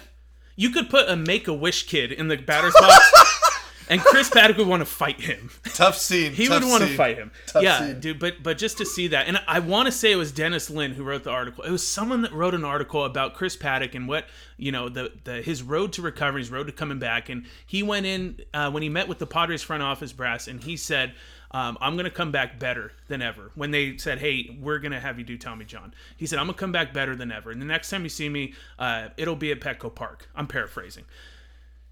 [0.56, 3.12] You could put a Make a Wish kid in the batter's box,
[3.88, 5.50] and Chris Paddack would want to fight him.
[5.74, 6.32] Tough scene.
[6.32, 7.30] He tough would want to fight him.
[7.46, 8.00] Tough yeah, scene.
[8.00, 8.18] dude.
[8.18, 10.92] But but just to see that, and I want to say it was Dennis Lin
[10.92, 11.64] who wrote the article.
[11.64, 14.26] It was someone that wrote an article about Chris Paddack and what
[14.56, 17.28] you know the the his road to recovery, his road to coming back.
[17.28, 20.62] And he went in uh, when he met with the Padres front office brass, and
[20.62, 21.14] he said.
[21.50, 23.52] Um, I'm gonna come back better than ever.
[23.54, 26.58] When they said, "Hey, we're gonna have you do Tommy John," he said, "I'm gonna
[26.58, 29.52] come back better than ever." And the next time you see me, uh, it'll be
[29.52, 30.28] at Petco Park.
[30.34, 31.04] I'm paraphrasing.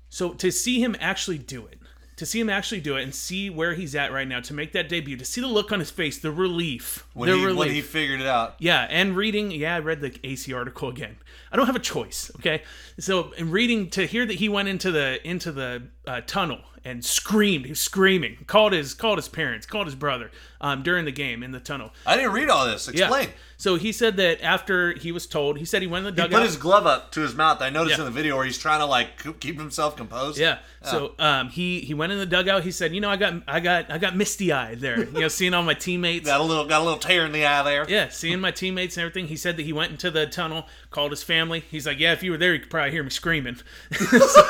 [0.09, 1.79] So to see him actually do it,
[2.23, 4.71] to see him actually do it, and see where he's at right now, to make
[4.71, 7.59] that debut, to see the look on his face, the relief, When the he, relief.
[7.59, 8.55] when he figured it out.
[8.61, 9.51] yeah, and reading.
[9.51, 11.17] Yeah, I read the Acee article again.
[11.51, 12.31] I don't have a choice.
[12.37, 12.63] Okay,
[13.01, 17.05] so in reading to hear that he went into the into the uh, tunnel and
[17.05, 20.31] screamed, he was screaming, called his called his parents, called his brother
[20.61, 21.91] um, during the game in the tunnel.
[22.07, 22.89] I didn't read all this.
[22.93, 23.07] Yeah.
[23.07, 23.29] Explain.
[23.57, 26.31] So he said that after he was told, he said he went in the dugout.
[26.31, 27.63] He put his glove up to his mouth.
[27.63, 28.05] I noticed Yeah.
[28.07, 30.39] in the video where he's trying to like keep himself composed.
[30.39, 30.59] Yeah.
[30.85, 32.65] So um, he he went in the dugout.
[32.65, 34.99] He said, you know, I got I got I got misty eyed there.
[35.05, 36.27] You know, seeing all my teammates.
[36.27, 37.87] Got a little got a little tear in the eye there.
[37.89, 39.29] Yeah, seeing my teammates and everything.
[39.29, 41.61] He said that he went into the tunnel, called his family.
[41.71, 43.59] He's like, yeah, if you were there, you could probably hear me screaming.
[43.93, 44.43] So,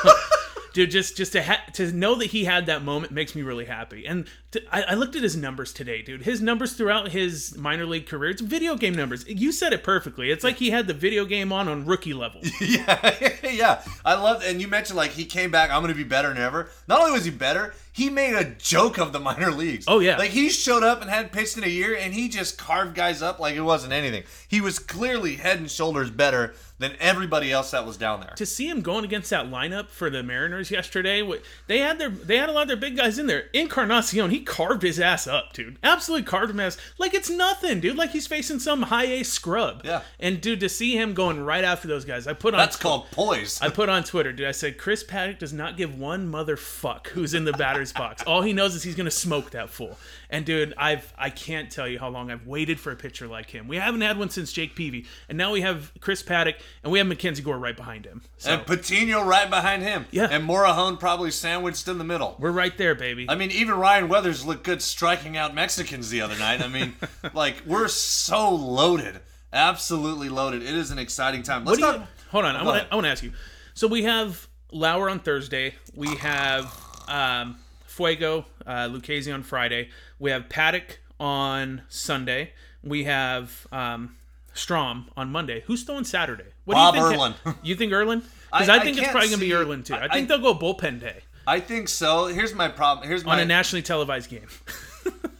[0.72, 3.64] dude, just just to ha- to know that he had that moment makes me really
[3.64, 4.06] happy.
[4.06, 6.22] And to, I, I looked at his numbers today, dude.
[6.22, 9.24] His numbers throughout his minor league career, it's video game numbers.
[9.28, 10.30] You said it perfectly.
[10.30, 12.40] It's like he had the video game on on rookie level.
[12.60, 13.82] yeah, yeah.
[14.04, 15.70] I love, and you mentioned like he came back.
[15.70, 16.70] I'm going to be better than ever.
[16.88, 19.84] Not only was he better, he made a joke of the minor leagues.
[19.86, 20.16] Oh, yeah.
[20.16, 23.20] like he showed up and hadn't pitched in a year, and he just carved guys
[23.22, 24.24] up like it wasn't anything.
[24.48, 28.35] He was clearly head and shoulders better than everybody else that was down there.
[28.37, 31.22] to see him going against that lineup for the Mariners yesterday,
[31.66, 33.45] they had their they had a lot of their big guys in there.
[33.55, 35.78] Encarnacion, he carved his ass up, dude.
[35.83, 37.97] Absolutely carved him ass like it's nothing, dude.
[37.97, 39.83] Like he's facing some high A scrub.
[39.85, 40.03] Yeah.
[40.20, 42.83] And dude, to see him going right after those guys, I put on That's Twi-
[42.83, 43.61] called poise.
[43.62, 44.47] I put on Twitter, dude.
[44.47, 48.22] I said Chris Paddack does not give one motherfuck who's in the batter's box.
[48.24, 49.99] All he knows is he's gonna smoke that fool.
[50.30, 53.51] And dude, I've I can't tell you how long I've waited for a pitcher like
[53.51, 53.68] him.
[53.68, 56.98] We haven't had one since Jake Peavy, and now we have Chris Paddack, and we
[56.98, 58.22] have Mackenzie Gore right behind him.
[58.38, 60.06] So and Patino right behind him.
[60.10, 60.28] Yeah.
[60.30, 62.36] And Morejon probably sandwiched in the middle.
[62.38, 63.26] we're right there, baby.
[63.28, 66.60] I mean, even Ryan Weathers looked good striking out Mexicans the other night.
[66.62, 66.94] I mean,
[67.34, 69.20] like we're so loaded,
[69.52, 70.62] absolutely loaded.
[70.62, 71.64] It is an exciting time.
[71.64, 72.08] Let's What do talk.
[72.08, 73.32] you, hold on, I Go want to I want to ask you.
[73.74, 75.74] So we have Lauer on Thursday.
[75.94, 76.74] We have
[77.08, 77.56] um,
[77.86, 79.90] Fuego, uh, Lucchesi on Friday.
[80.18, 82.52] We have Paddack on Sunday.
[82.82, 84.16] We have um,
[84.55, 85.62] Strahm on Monday.
[85.66, 86.53] Who's throwing Saturday?
[86.64, 87.16] What Bob do you think?
[87.16, 87.34] Erlin.
[87.62, 88.22] You think Erlin?
[88.53, 89.94] Because I- I, I think it's can't probably gonna be Erlin too.
[89.94, 92.26] I, I- think they'll go bullpen day I think so.
[92.26, 93.09] Here's my problem.
[93.09, 93.32] Here's my.
[93.32, 94.46] on a nationally televised game.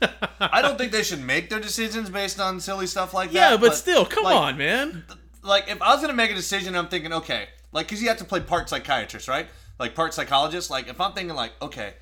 [0.41, 3.51] I don't think they should make their decisions based on silly stuff like yeah, that.
[3.53, 5.05] Yeah, but, still, come like, on, man.
[5.43, 8.19] Like, if I was gonna make a decision, I'm thinking, okay, like, cause you have
[8.19, 9.47] to play part psychiatrist, right?
[9.79, 10.71] Like part psychologist.
[10.71, 11.95] Like, if I'm thinking, like, okay,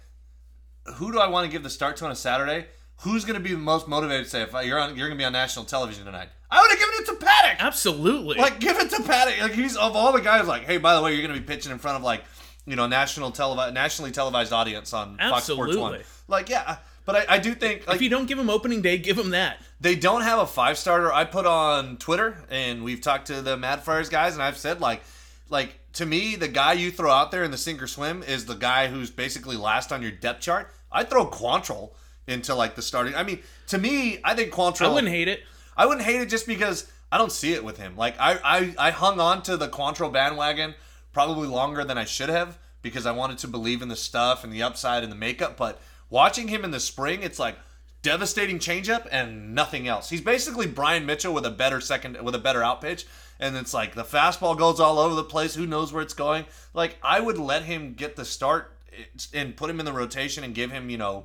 [0.94, 2.66] who do I want to give the start to on a Saturday?
[3.02, 5.32] Who's gonna be the most motivated to say if you're on, you're gonna be on
[5.32, 6.28] national television tonight?
[6.50, 7.58] I would have given it to Paddack.
[7.60, 8.36] Absolutely.
[8.36, 9.40] Like, give it to Paddack.
[9.40, 10.46] Like, he's of all the guys.
[10.48, 12.24] Like, hey, by the way, you're going to be pitching in front of like,
[12.66, 16.00] you know, national televi- nationally televised audience on Fox Sports One.
[16.26, 18.98] Like, yeah, but I, I do think like if you don't give him opening day,
[18.98, 19.58] give him that.
[19.80, 21.12] they don't have a five starter.
[21.12, 24.80] I put on Twitter and we've talked to the Mad Friars guys, and I've said
[24.80, 25.02] like,
[25.48, 28.44] like to me, the guy you throw out there in the sink or swim is
[28.46, 30.72] the guy who's basically last on your depth chart.
[30.92, 31.90] I throw Quantrill
[32.26, 33.14] into like the starting.
[33.14, 34.86] I mean, to me, I think Quantrill.
[34.86, 35.40] I wouldn't hate it.
[35.76, 37.96] I wouldn't hate it just because I don't see it with him.
[37.96, 40.74] Like I, I, I hung on to the Quantrill bandwagon
[41.12, 44.52] probably longer than I should have because I wanted to believe in the stuff and
[44.52, 45.56] the upside and the makeup.
[45.56, 47.56] But watching him in the spring, it's like
[48.02, 50.08] devastating changeup and nothing else.
[50.08, 53.06] He's basically Bryan Mitchell with a better second with a better out pitch.
[53.38, 55.54] And it's like the fastball goes all over the place.
[55.54, 56.44] Who knows where it's going?
[56.74, 60.44] Like I would let him get the start eh, and put him in the rotation
[60.44, 61.24] and give him, you know,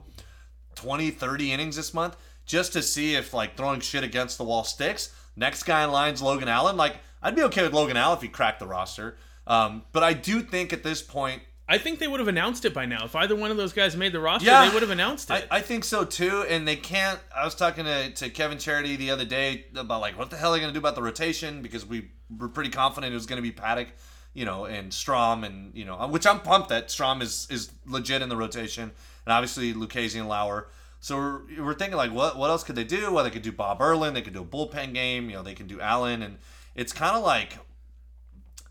[0.76, 2.15] 20, 30 innings this month
[2.45, 5.13] just to see if like throwing shit against the wall sticks.
[5.36, 6.78] Next guy in line's Logan Allen.
[6.78, 9.17] Like I'd be okay with Logan Allen if he cracked the roster.
[9.47, 12.73] Um, but I do think at this point, I think they would have announced it
[12.76, 13.05] by now.
[13.05, 14.67] If either one of those guys made the roster, Yeah.
[14.67, 15.47] they would have announced it.
[15.49, 16.45] I, I think so too.
[16.47, 17.19] And they can't.
[17.36, 20.51] I was talking to, to Kevin Charity the other day about like what the hell
[20.51, 23.26] are they going to do about the rotation because we were pretty confident it was
[23.26, 23.88] going to be Paddack,
[24.36, 28.21] you know, and Strahm, and you know, which I'm pumped that Strahm is is legit
[28.21, 28.91] in the rotation,
[29.26, 30.67] and obviously Lucchesi and Lauer.
[30.99, 33.11] So we're, we're thinking like, what what else could they do?
[33.13, 34.13] Well, they could do Bob Erlin.
[34.13, 35.30] They could do a bullpen game.
[35.30, 36.38] You know, they can do Allen, and
[36.73, 37.57] it's kind of like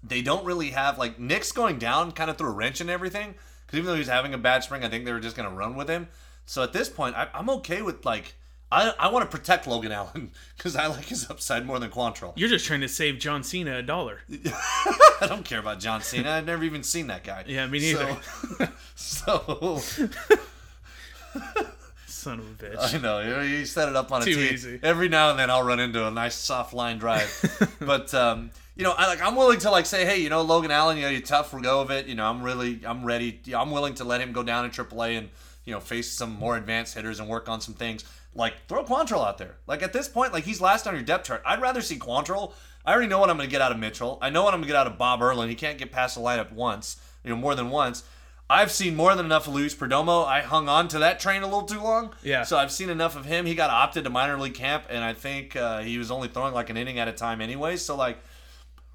[0.02, 3.34] they don't really have like Nick's going down, kind of threw a wrench in everything.
[3.66, 5.54] Because even though he's having a bad spring, I think they were just going to
[5.54, 6.08] run with him.
[6.46, 8.34] So at this point, I, I'm okay with like
[8.74, 12.32] I, I want to protect Logan Allen because I like his upside more than Quantrill.
[12.36, 14.20] You're just trying to save John Cena a dollar.
[15.20, 16.30] I don't care about John Cena.
[16.30, 17.44] I've never even seen that guy.
[17.46, 18.16] Yeah, me neither.
[18.96, 19.78] So, so
[22.06, 22.94] Son of a bitch.
[22.94, 24.50] I know you, set it up on a Too tee.
[24.50, 24.80] easy.
[24.82, 28.82] Every now and then I'll run into a nice soft line drive, but um, you
[28.82, 31.10] know, I like I'm willing to like say, hey, you know, Logan Allen, you know,
[31.10, 32.06] you're tough, we go of it.
[32.06, 33.40] You know, I'm really, I'm ready.
[33.54, 35.28] I'm willing to let him go down in AAA and
[35.64, 38.04] you know face some more advanced hitters and work on some things.
[38.34, 39.56] Like throw Quantrill out there.
[39.66, 41.42] Like at this point, like he's last on your depth chart.
[41.46, 42.52] I'd rather see Quantrill.
[42.84, 44.18] I already know what I'm going to get out of Mitchell.
[44.20, 45.48] I know what I'm going to get out of Bob Erlin.
[45.48, 48.04] He can't get past the lineup once, you know, more than once.
[48.50, 50.26] I've seen more than enough of Luis Perdomo.
[50.26, 52.14] I hung on to that train a little too long.
[52.22, 52.42] Yeah.
[52.42, 53.46] So I've seen enough of him.
[53.46, 56.52] He got opted to minor league camp, and I think uh, he was only throwing
[56.52, 57.76] like an inning at a time anyway.
[57.76, 58.18] So like,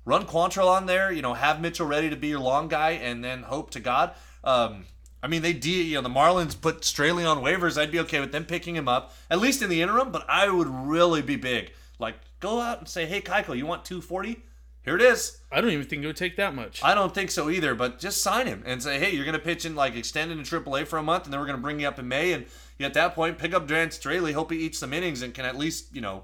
[0.05, 1.11] run Quantrill on there.
[1.11, 4.11] You know, have Mitchell ready to be your long guy, and then hope to God.
[4.43, 4.85] Um,
[5.21, 7.79] I mean, they de- you know the Marlins put Straily on waivers.
[7.79, 10.11] I'd be okay with them picking him up at least in the interim.
[10.11, 11.71] But I would really be big.
[11.99, 14.41] Like, go out and say, hey, Keiko, you want 240?
[14.83, 15.41] Here it is.
[15.51, 16.81] I don't even think it would take that much.
[16.81, 19.43] I don't think so either, but just sign him and say, hey, you're going to
[19.43, 21.81] pitch in like extended in AAA for a month, and then we're going to bring
[21.81, 22.31] you up in May.
[22.31, 22.45] And
[22.79, 25.57] at that point, pick up Dan Straily, hope he eats some innings and can at
[25.57, 26.23] least, you know,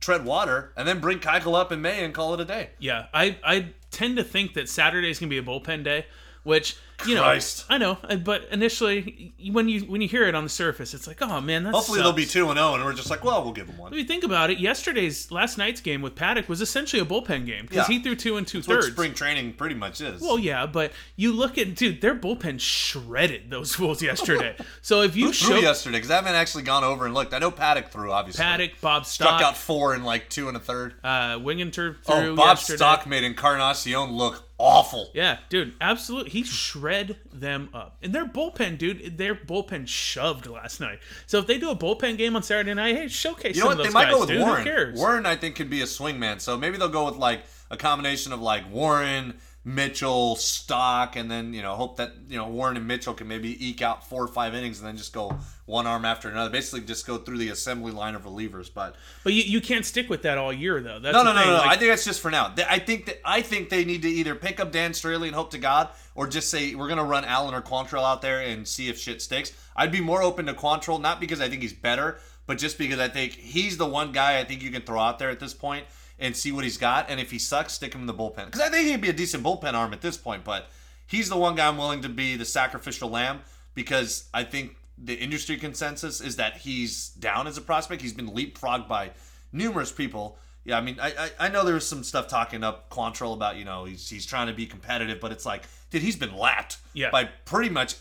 [0.00, 2.70] tread water, and then bring Keuchel up in May and call it a day.
[2.78, 6.06] Yeah, I I tend to think that Saturday is gonna be a bullpen day,
[6.42, 6.76] which
[7.06, 7.68] you Christ.
[7.68, 10.94] know I know, uh, but initially when you when you hear it on the surface,
[10.94, 13.24] it's like, oh man, that's Hopefully they'll be 2 and 0, and we're just like,
[13.24, 13.92] well, we'll give them one.
[13.92, 17.46] If you think about it, yesterday's last night's game with Paddack was essentially a bullpen
[17.46, 17.96] game because Yeah.
[17.96, 18.92] he threw two and two That's what thirds.
[18.94, 20.20] spring training pretty much is.
[20.20, 24.56] Well, yeah, but you look at dude, their bullpen shredded those fools yesterday.
[24.82, 25.98] so if you threw show yesterday?
[25.98, 27.32] Because I haven't actually gone over and looked.
[27.34, 28.44] I know Paddack threw, obviously.
[28.44, 30.94] Paddack, Bob Struck Stock, out four in like two and a third.
[31.04, 32.76] uh, Wingenter Oh, threw Bob yesterday.
[32.76, 35.10] Stock made Encarnacion look awful.
[35.14, 36.30] Yeah, dude, absolutely.
[36.30, 36.42] He
[36.90, 37.96] shred them up.
[38.02, 40.98] And their bullpen, dude, their bullpen shoved last night.
[41.26, 43.78] So if they do a bullpen game on Saturday night, hey, showcase You know what?
[43.78, 44.40] They might guys, go with dude.
[44.40, 44.94] Warren.
[44.96, 46.40] Warren, I think, could be a swingman.
[46.40, 51.52] So maybe they'll go with like a combination of like Warren, Mitchell, Stock, and then
[51.52, 54.28] you know hope that you know Warren and Mitchell can maybe eke out four or
[54.28, 56.48] five innings and then just go one arm after another.
[56.48, 58.70] Basically, just go through the assembly line of relievers.
[58.72, 60.98] But But you, you can't stick with that all year, though.
[60.98, 61.52] That's no, no, no, no.
[61.58, 62.54] Like, I think that's just for now.
[62.68, 65.50] I think that I think they need to either pick up Dan Straily and hope
[65.50, 68.88] to God, or just say we're gonna run Allen or Quantrill out there and see
[68.88, 69.52] if shit sticks.
[69.76, 72.98] I'd be more open to Quantrill, not because I think he's better, but just because
[72.98, 75.52] I think he's the one guy I think you can throw out there at this
[75.52, 75.84] point
[76.20, 77.10] and see what he's got.
[77.10, 78.46] And if he sucks, stick him in the bullpen.
[78.46, 80.68] Because I think he'd be a decent bullpen arm at this point, but
[81.06, 83.40] he's the one guy I'm willing to be the sacrificial lamb
[83.74, 88.02] because I think the industry consensus is that he's down as a prospect.
[88.02, 89.12] He's been leapfrogged by
[89.52, 90.36] numerous people.
[90.64, 93.56] Yeah, I mean, I, I, I know there was some stuff talking up Quantrill about,
[93.56, 96.76] you know, he's, he's trying to be competitive, but it's like, dude, he's been lapped
[96.92, 97.10] Yeah.
[97.10, 97.94] by pretty much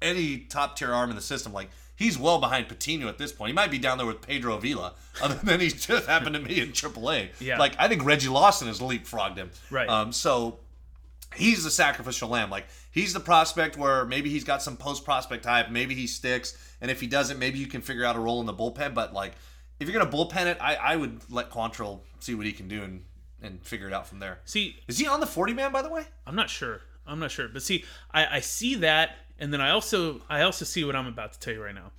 [0.00, 1.52] any top tier arm in the system.
[1.52, 1.68] Like,
[1.98, 3.48] he's well behind Patino at this point.
[3.48, 6.60] He might be down there with Pedro Avila, other than he just happened to be
[6.60, 7.30] in AAA.
[7.40, 7.58] Yeah.
[7.58, 9.50] Like, I think Reggie Lawson has leapfrogged him.
[9.70, 9.88] Right.
[9.88, 10.60] Um, so
[11.34, 12.50] he's the sacrificial lamb.
[12.50, 16.56] Like he's the prospect where maybe he's got some post prospect hype, maybe he sticks,
[16.80, 18.94] and if he doesn't, maybe you can figure out a role in the bullpen.
[18.94, 19.32] But like
[19.80, 22.82] if you're gonna bullpen it, I, I would let Quantrill see what he can do
[22.82, 23.04] and,
[23.42, 24.40] and figure it out from there.
[24.44, 26.04] see, Is he on the 40 man by the way?
[26.26, 26.80] I'm not sure.
[27.08, 27.48] I'm not sure.
[27.48, 31.06] But see, I, I see that, and then I also I also see what I'm
[31.06, 31.92] about to tell you right now.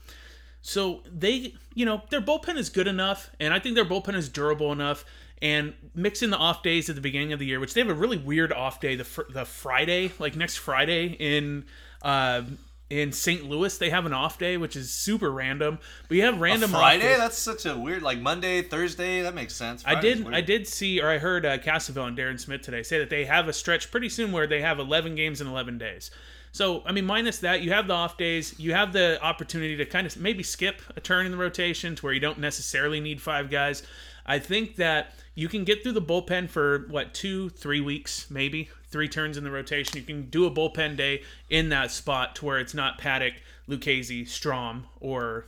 [0.61, 4.29] So they, you know, their bullpen is good enough, and I think their bullpen is
[4.29, 5.05] durable enough.
[5.41, 7.93] And mixing the off days at the beginning of the year, which they have a
[7.93, 11.63] really weird off day, the fr- the Friday, like next Friday in
[12.01, 12.41] uh,
[12.89, 13.47] in St.
[13.47, 15.79] Louis, they have an off day, which is super random.
[16.07, 17.15] But you have random off Friday?
[17.17, 19.21] That's such a weird like Monday, Thursday.
[19.21, 19.83] That makes sense.
[19.85, 20.23] I did.
[20.23, 20.35] weird.
[20.35, 23.25] I did see, or I heard uh, Cassavell and Darren Smith today say that they
[23.25, 26.09] have a stretch pretty soon where they have 11 games in 11 days.
[26.51, 28.59] So I mean, minus that, you have the off days.
[28.59, 32.01] You have the opportunity to kind of maybe skip a turn in the rotation to
[32.01, 33.83] where you don't necessarily need five guys.
[34.25, 38.69] I think that you can get through the bullpen for what two, three weeks, maybe
[38.89, 39.97] three turns in the rotation.
[39.97, 43.35] You can do a bullpen day in that spot to where it's not Paddack,
[43.69, 45.47] Lucchesi, Strahm, or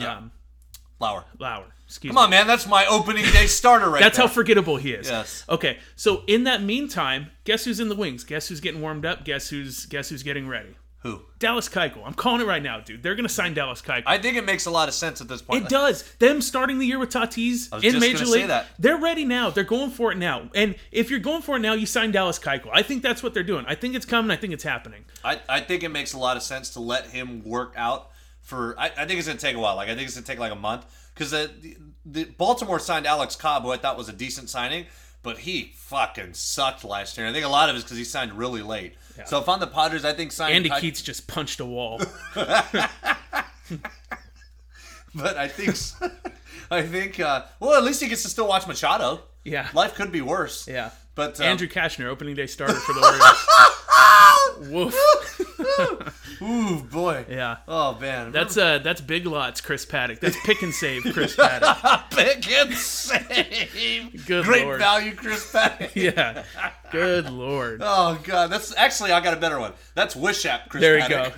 [0.00, 0.32] um,
[0.98, 1.24] Lauer.
[1.38, 1.66] Lauer.
[1.86, 2.16] Excuse me.
[2.16, 2.24] Come me.
[2.24, 2.46] on, man.
[2.48, 4.06] That's my opening day starter right now.
[4.06, 4.26] That's there.
[4.26, 5.08] how forgettable he is.
[5.08, 5.44] Yes.
[5.48, 5.78] Okay.
[5.94, 8.24] So in that meantime, guess who's in the wings?
[8.24, 9.24] Guess who's getting warmed up?
[9.24, 10.74] Guess who's guess who's getting ready?
[11.02, 11.22] Who?
[11.38, 12.02] Dallas Keuchel.
[12.04, 13.02] I'm calling it right now, dude.
[13.02, 14.02] They're gonna sign Dallas Keuchel.
[14.04, 15.64] I think it makes a lot of sense at this point.
[15.64, 16.02] it does.
[16.18, 18.66] Them starting the year with Tatis was in just Major League, that.
[18.78, 19.48] they're ready now.
[19.48, 20.50] They're going for it now.
[20.54, 22.68] And if you're going for it now, you sign Dallas Keuchel.
[22.72, 23.64] I think that's what they're doing.
[23.66, 24.30] I think it's coming.
[24.30, 25.06] I think it's happening.
[25.24, 28.10] I, I think it makes a lot of sense to let him work out
[28.42, 28.78] for.
[28.78, 29.76] I, I think it's gonna take a while.
[29.76, 30.84] Like I think it's gonna take like a month
[31.14, 31.50] because the,
[32.04, 34.84] the Baltimore signed Alex Cobb, who I thought was a decent signing,
[35.22, 37.26] but he fucking sucked last year.
[37.26, 38.94] And I think a lot of it is because he signed really late.
[39.24, 42.00] So if I'm the Padres, I think signing Andy Keuchel- Keats just punched a wall.
[42.34, 42.90] but
[45.36, 45.76] I think
[46.70, 49.20] I think uh, well at least he gets to still watch Machado.
[49.44, 49.68] Yeah.
[49.74, 50.68] Life could be worse.
[50.68, 50.90] Yeah.
[51.14, 53.00] But um, Andrew Cashner, opening day starter for the
[54.60, 54.70] Orioles.
[54.70, 54.94] Woof.
[56.42, 57.24] Ooh boy.
[57.28, 57.58] Yeah.
[57.66, 58.32] Oh man.
[58.32, 60.20] That's uh that's big lots, Chris Paddack.
[60.20, 62.10] That's pick and save, Chris Paddack.
[62.10, 64.26] pick and save.
[64.26, 64.78] Good Great lord.
[64.78, 65.94] value, Chris Paddack.
[65.94, 66.44] Yeah.
[66.90, 67.80] Good lord.
[67.82, 69.72] Oh god, that's actually I got a better one.
[69.94, 71.36] That's Wish app, Chris There you Paddack.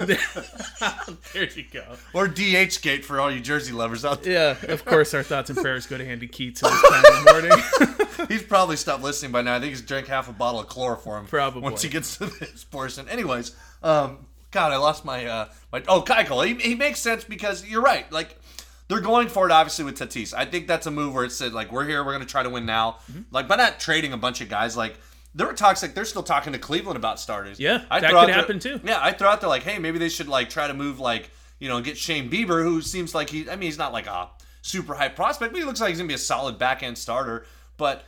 [1.07, 1.15] go.
[1.33, 1.85] there you go.
[2.15, 4.57] Or DH Gate for all you Jersey lovers out there.
[4.63, 7.25] Yeah, of course our thoughts and prayers go to Andy Keats at this time of
[7.25, 8.29] the morning.
[8.29, 9.57] He's probably stopped listening by now.
[9.57, 11.27] I think he's drank half a bottle of chloroform.
[11.27, 11.63] Probably.
[11.63, 13.09] Once he gets to this portion.
[13.09, 15.83] Anyways, um, God, I lost my uh, my.
[15.89, 16.47] Oh, Keuchel.
[16.47, 18.11] He, he makes sense because you're right.
[18.13, 18.39] Like
[18.89, 20.35] they're going for it obviously with Tatis.
[20.35, 22.51] I think that's a move where it said like we're here, we're gonna try to
[22.51, 22.99] win now.
[23.11, 23.23] Mm-hmm.
[23.31, 24.77] Like by not trading a bunch of guys.
[24.77, 24.97] Like
[25.35, 27.59] there were talks like they're still talking to Cleveland about starters.
[27.61, 28.81] Yeah, that throw could out there- happen, too.
[28.85, 31.31] Yeah, I throw out there like, hey, maybe they should like try to move like
[31.59, 33.49] you know get Shane Bieber, who seems like he.
[33.49, 34.29] I mean, he's not like a
[34.63, 37.47] super high prospect, but he looks like he's gonna be a solid back end starter.
[37.77, 38.05] But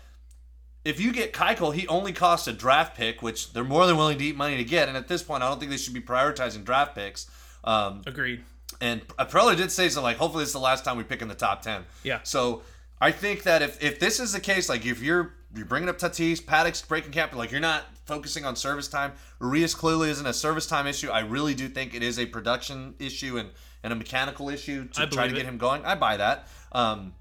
[0.84, 4.18] if you get Keuchel, he only costs a draft pick, which they're more than willing
[4.18, 4.88] to eat money to get.
[4.88, 7.26] And at this point, I don't think they should be prioritizing draft picks.
[7.64, 8.44] Um, Agreed.
[8.82, 11.28] and Preller did say something like, hopefully this is the last time we pick in
[11.28, 11.84] the top 10.
[12.02, 12.20] Yeah.
[12.22, 12.62] So
[13.00, 15.98] I think that if, if this is the case, like if you're you're bringing up
[15.98, 19.12] Tatis, Paddack's breaking camp, like you're not focusing on service time.
[19.40, 21.10] Urias clearly isn't a service time issue.
[21.10, 23.50] I really do think it is a production issue and,
[23.82, 25.84] and a mechanical issue to try to believe get him going.
[25.84, 26.48] I buy that.
[26.72, 27.14] Um,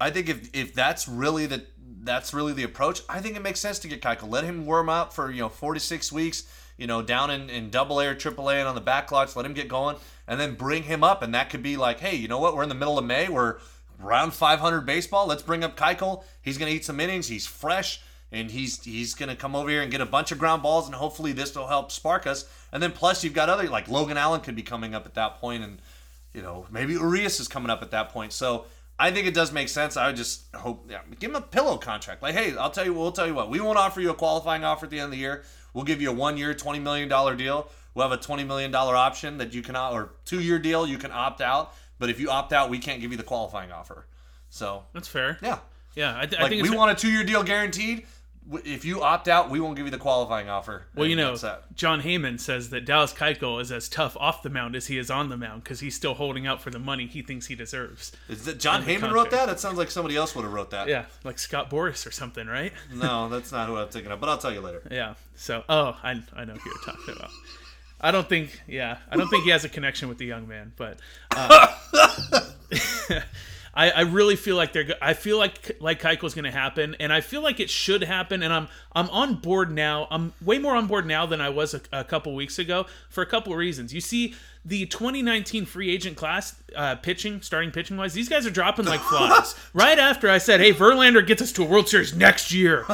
[0.00, 1.64] I think if if that's really the
[2.02, 4.30] that's really the approach, I think it makes sense to get Keuchel.
[4.30, 6.44] Let him warm up for you know four to six weeks,
[6.76, 9.36] you know, down in, in double A or triple A and on the back lots,
[9.36, 9.96] let him get going,
[10.28, 11.22] and then bring him up.
[11.22, 12.54] And that could be like, hey, you know what?
[12.54, 13.28] We're in the middle of May.
[13.28, 13.58] We're
[13.98, 15.26] round 500 baseball.
[15.26, 16.24] Let's bring up Keuchel.
[16.42, 17.28] He's gonna eat some innings.
[17.28, 18.00] He's fresh.
[18.32, 20.94] And he's he's gonna come over here and get a bunch of ground balls, and
[20.96, 22.44] hopefully this will help spark us.
[22.72, 25.36] And then plus you've got other like Logan Allen could be coming up at that
[25.36, 25.80] point, and
[26.34, 28.32] you know, maybe Urias is coming up at that point.
[28.32, 28.66] So
[28.98, 29.96] I think it does make sense.
[29.96, 32.22] I would just hope, yeah, give him a pillow contract.
[32.22, 34.64] Like, hey, I'll tell you, we'll tell you what, we won't offer you a qualifying
[34.64, 35.44] offer at the end of the year.
[35.74, 37.68] We'll give you a one-year, twenty million dollar deal.
[37.94, 41.10] We'll have a twenty million dollar option that you can, or two-year deal you can
[41.10, 41.74] opt out.
[41.98, 44.06] But if you opt out, we can't give you the qualifying offer.
[44.50, 45.38] So That's fair.
[45.42, 45.58] yeah,
[45.94, 48.06] Yeah, I, th- I like think we want a two-year deal guaranteed.
[48.64, 50.86] If you opt out, we won't give you the qualifying offer.
[50.94, 51.34] Well, you know.
[51.74, 55.10] Jon Heyman says that Dallas Keuchel is as tough off the mound as he is
[55.10, 58.12] on the mound because he's still holding out for the money he thinks he deserves.
[58.28, 59.46] Is that Jon Heyman wrote that?
[59.46, 60.86] That sounds like somebody else would have wrote that.
[60.86, 62.72] Yeah, like Scott Boras or something, right?
[62.94, 64.20] No, that's not who I'm thinking of.
[64.20, 64.82] But I'll tell you later.
[64.92, 65.14] Yeah.
[65.34, 67.30] So, oh, I, I know who you're talking about.
[68.00, 70.72] I don't think, yeah, I don't think he has a connection with the young man,
[70.76, 71.74] but uh,
[73.76, 74.94] I, I really feel like they're.
[75.02, 78.42] I feel like like Keuchel's going to happen, and I feel like it should happen.
[78.42, 80.08] And I'm I'm on board now.
[80.10, 83.22] I'm way more on board now than I was a, a couple weeks ago for
[83.22, 83.92] a couple of reasons.
[83.92, 84.34] You see,
[84.64, 89.00] the 2019 free agent class uh, pitching, starting pitching wise, these guys are dropping like
[89.10, 89.54] flies.
[89.74, 92.86] right after I said, "Hey, Verlander gets us to a World Series next year."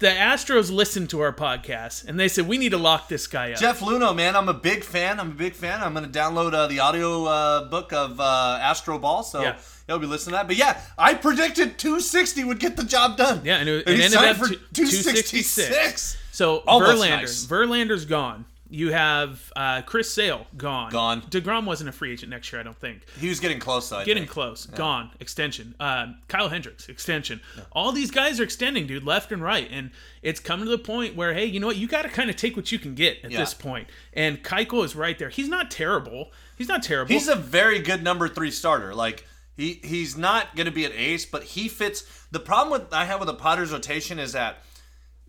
[0.00, 3.50] The Astros listened to our podcast and they said we need to lock this guy
[3.50, 3.58] up.
[3.58, 5.18] Jeff Luhnow, man, I'm a big fan.
[5.18, 5.82] I'm a big fan.
[5.82, 9.56] I'm going to download uh, the audio uh, book of uh, Astroball, so Yeah.
[9.88, 10.46] you'll be listening to that.
[10.46, 13.40] But yeah, I predicted 260 would get the job done.
[13.44, 15.56] Yeah, and it- he it ended up for to 266.
[15.56, 16.16] 266.
[16.30, 17.46] So Almost Verlander, nice.
[17.46, 18.44] Verlander's gone.
[18.70, 20.90] You have uh, Chris Sale gone.
[20.92, 21.22] Gone.
[21.22, 23.02] Degrom wasn't a free agent next year, I don't think.
[23.18, 23.96] He was getting close, though.
[23.98, 24.30] I Getting think.
[24.32, 24.66] close.
[24.66, 25.10] Gone.
[25.20, 25.74] Extension.
[25.80, 26.88] Uh, Kyle Hendricks.
[26.88, 27.40] Extension.
[27.72, 29.90] All these guys are extending, dude, left and right, and
[30.20, 31.76] it's coming to the point where, hey, you know what?
[31.76, 33.38] You got to kind of take what you can get at Yeah.
[33.38, 33.88] this point.
[34.12, 35.30] And Keuchel is right there.
[35.30, 36.30] He's not terrible.
[36.56, 37.12] He's not terrible.
[37.12, 38.94] He's a very good number three starter.
[38.94, 39.24] Like
[39.56, 42.04] he he's not going to be an ace, but he fits.
[42.30, 44.62] The problem with I have with the Potters rotation is that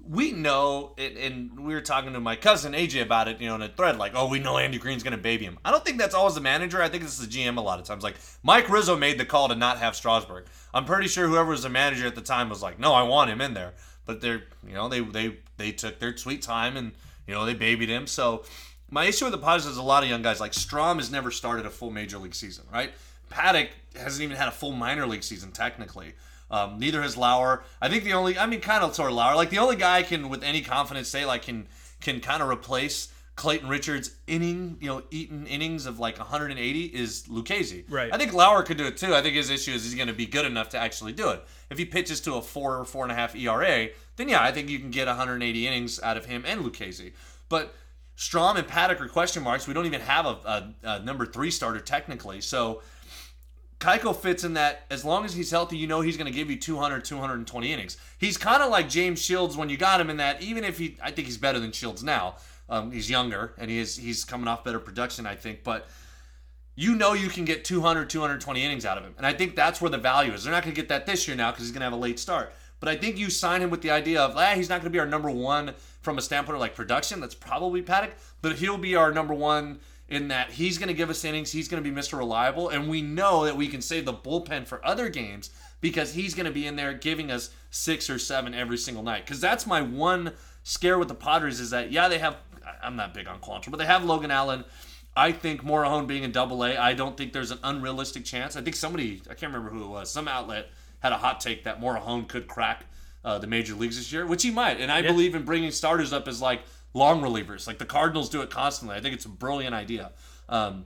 [0.09, 3.61] we know, and- we were talking to my cousin AJ about it, you know, in
[3.61, 5.59] a thread, like, oh, we know Andy Green's going to baby him.
[5.63, 6.81] I don't think that's always the manager.
[6.81, 8.03] I think it's the GM a lot of times.
[8.03, 10.47] Like Mike Rizzo made the call to not have Strasburg.
[10.73, 13.29] I'm pretty sure whoever was the manager at the time was like, no, I want
[13.29, 13.73] him in there.
[14.07, 16.93] But they're, you know, they they they took their sweet time and
[17.27, 18.07] you know they babied him.
[18.07, 18.43] So
[18.89, 20.39] my issue with the Padres is a lot of young guys.
[20.39, 22.91] Like Strahm has never started a full major league season, right?
[23.29, 26.13] Paddack hasn't even had a full minor league season technically.
[26.51, 27.63] Um, neither has Lauer.
[27.81, 29.35] I think the only, I mean, kind of sort of Lauer.
[29.35, 31.67] Like the only guy I can, with any confidence, say like can
[32.01, 37.23] can kind of replace Clayton Richard's inning, you know, eaten innings of like 180 is
[37.29, 37.85] Lucchesi.
[37.89, 38.13] Right.
[38.13, 39.15] I think Lauer could do it too.
[39.15, 41.41] I think his issue is he's going to be good enough to actually do it.
[41.69, 43.87] If he pitches to a four or four and a half ERA,
[44.17, 47.13] then yeah, I think you can get 180 innings out of him and Lucchesi.
[47.47, 47.73] But
[48.17, 49.69] Strahm and Paddack are question marks.
[49.69, 52.41] We don't even have a, a, a number three starter technically.
[52.41, 52.81] So
[53.79, 56.49] Keiko fits in that as long as he's healthy, you know he's going to give
[56.49, 57.97] you 200, 220 innings.
[58.17, 60.97] He's kind of like James Shields when you got him in that, even if he,
[61.01, 62.35] I think he's better than Shields now.
[62.67, 65.63] Um, he's younger and he is, he's coming off better production, I think.
[65.63, 65.87] But
[66.75, 69.13] you know you can get 200, 220 innings out of him.
[69.17, 70.43] And I think that's where the value is.
[70.43, 71.97] They're not going to get that this year now because he's going to have a
[71.97, 72.53] late start.
[72.79, 74.89] But I think you sign him with the idea of, ah, he's not going to
[74.89, 77.19] be our number one from a standpoint of like production.
[77.19, 78.11] That's probably Paddack,
[78.41, 81.51] but he'll be our number one in that he's going to give us innings.
[81.51, 82.17] He's going to be Mr.
[82.17, 85.49] Reliable, and we know that we can save the bullpen for other games
[85.81, 89.25] because he's going to be in there giving us six or seven every single night.
[89.25, 90.33] Because that's my one
[90.63, 92.37] scare with the Padres is that yeah they have.
[92.83, 94.63] I'm not big on Quantrill, but they have Logan Allen.
[95.15, 98.55] I think Morejon being in Double A, I don't think there's an unrealistic chance.
[98.55, 101.63] I think somebody, I can't remember who it was, some outlet had a hot take
[101.63, 102.85] that Morejon could crack
[103.25, 104.79] uh, the major leagues this year, which he might.
[104.79, 105.11] And I Yeah.
[105.11, 106.61] believe in bringing starters up as like
[106.93, 107.67] long relievers.
[107.67, 108.95] Like the Cardinals do it constantly.
[108.95, 110.11] I think it's a brilliant idea.
[110.47, 110.85] Um,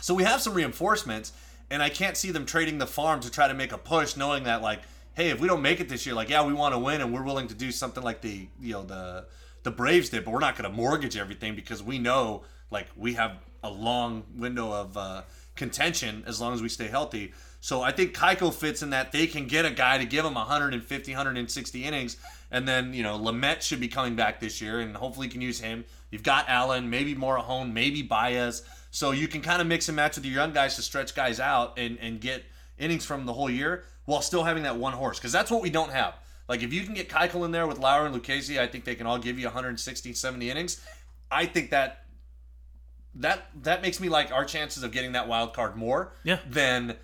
[0.00, 1.32] so we have some reinforcements,
[1.70, 4.44] and I can't see them trading the farm to try to make a push, knowing
[4.44, 4.82] that like,
[5.14, 7.12] hey, if we don't make it this year, like yeah, we want to win, and
[7.12, 9.26] we're willing to do something like the you know the
[9.62, 13.14] the Braves did, but we're not going to mortgage everything because we know like we
[13.14, 15.22] have a long window of uh,
[15.56, 17.32] contention as long as we stay healthy.
[17.60, 20.34] So I think Keiko fits in that they can get a guy to give him
[20.34, 22.16] 150, 160 innings,
[22.50, 25.40] and then you know Lamet should be coming back this year, and hopefully you can
[25.40, 25.84] use him.
[26.10, 30.16] You've got Allen, maybe Morejon, maybe Baez, so you can kind of mix and match
[30.16, 32.44] with your young guys to stretch guys out and and get
[32.78, 35.70] innings from the whole year while still having that one horse because that's what we
[35.70, 36.14] don't have.
[36.48, 38.94] Like if you can get Keuchel in there with Lauer and Lucchesi, I think they
[38.94, 40.80] can all give you 160, 70 innings.
[41.30, 42.04] I think that
[43.16, 46.38] that that makes me like our chances of getting that wild card more Yeah.
[46.48, 46.96] than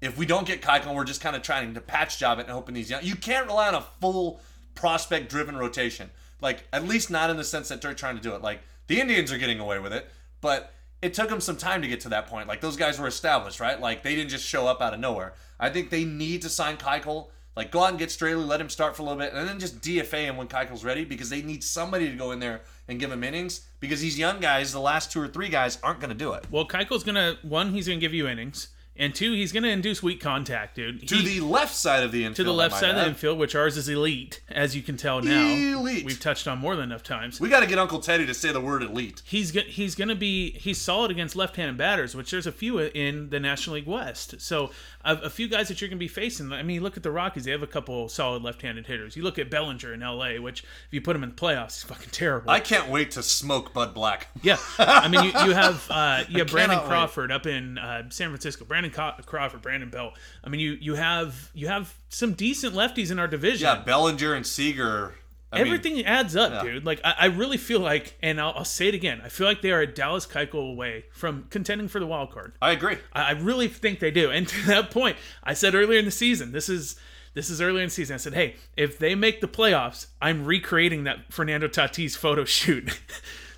[0.00, 2.42] if we don't get Keuchel and we're just kind of trying to patch job it
[2.42, 3.02] and hoping these young.
[3.02, 4.40] You can't rely on a full
[4.80, 6.10] prospect driven rotation.
[6.40, 8.40] Like at least not in the sense that they're trying to do it.
[8.40, 10.10] Like the Indians are getting away with it,
[10.40, 10.72] but
[11.02, 12.48] it took them some time to get to that point.
[12.48, 13.78] Like those guys were established, right?
[13.78, 15.34] Like they didn't just show up out of nowhere.
[15.58, 17.28] I think they need to sign Keuchel.
[17.56, 19.58] Like go out and get Straily, let him start for a little bit, and then
[19.58, 22.98] just DFA him when Keuchel's ready because they need somebody to go in there and
[22.98, 26.10] give him innings because these young guys, the last two or three guys, aren't going
[26.10, 26.46] to do it.
[26.50, 28.68] Well, Keiko's gonna one, he's gonna give you innings,
[29.00, 31.08] and two, he's gonna induce weak contact, dude.
[31.08, 32.36] To He- the left side of the infield.
[32.36, 35.20] to the left side of the infield, which ours is elite, as you can tell
[35.20, 35.40] now.
[35.48, 36.04] Elite.
[36.04, 37.40] We've touched on more than enough times.
[37.40, 39.22] We got to get Uncle Teddy to say the word elite.
[39.24, 42.78] He's go- he's going to be he's solid against left-handed batters, which there's a few
[42.78, 44.40] in the National League West.
[44.40, 44.70] So
[45.04, 46.52] a, a few guys that you're going to be facing.
[46.52, 49.16] I mean, look at the Rockies; they have a couple solid left-handed hitters.
[49.16, 51.84] You look at Bellinger in L.A., which if you put him in the playoffs, he's
[51.84, 52.50] fucking terrible.
[52.50, 54.28] I can't wait to smoke Bud Black.
[54.42, 56.88] Yeah, I mean, you, you have uh, you have Brandon cannot wait.
[56.88, 58.64] Crawford up in uh, San Francisco.
[58.64, 60.12] Brandon Co- Crawford, Brandon Bell.
[60.44, 63.66] I mean, you you have you have some decent lefties in our division.
[63.66, 65.14] Yeah, Bellinger and Seager.
[65.52, 66.62] I mean, Everything adds up, yeah.
[66.62, 66.86] dude.
[66.86, 69.20] Like I, I really feel like, and I'll, I'll say it again.
[69.24, 72.52] I feel like they are a Dallas Keuchel away from contending for the wild card.
[72.62, 72.98] I agree.
[73.12, 74.30] I, I really think they do.
[74.30, 76.96] And to that point, I said earlier in the season, this is
[77.34, 78.14] this is earlier in the season.
[78.14, 83.00] I said, hey, if they make the playoffs, I'm recreating that Fernando Tatis photo shoot.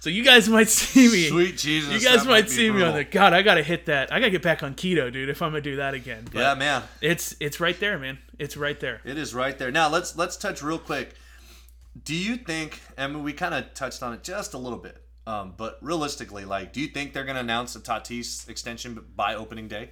[0.03, 1.28] so you guys might see me.
[1.28, 1.92] Sweet Jesus.
[1.92, 2.94] You guys might be see me on brutal.
[2.94, 3.32] the God.
[3.32, 4.12] I gotta hit that.
[4.12, 5.28] I gotta get back on keto, dude.
[5.28, 6.24] If I'm gonna do that again.
[6.24, 6.82] But Yeah, man.
[7.00, 8.18] it's it's right there, man.
[8.36, 9.00] It's right there.
[9.05, 9.70] It is right there.
[9.70, 11.14] Now let's let's touch real quick.
[12.03, 12.80] Do you think?
[12.98, 16.44] I mean, we kind of touched on it just a little bit, um, but realistically,
[16.44, 19.90] like, do you think they're going to announce a Tatis extension by opening day?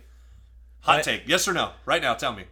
[0.80, 1.70] Hot I- take, yes or no?
[1.86, 2.46] Right now, tell me.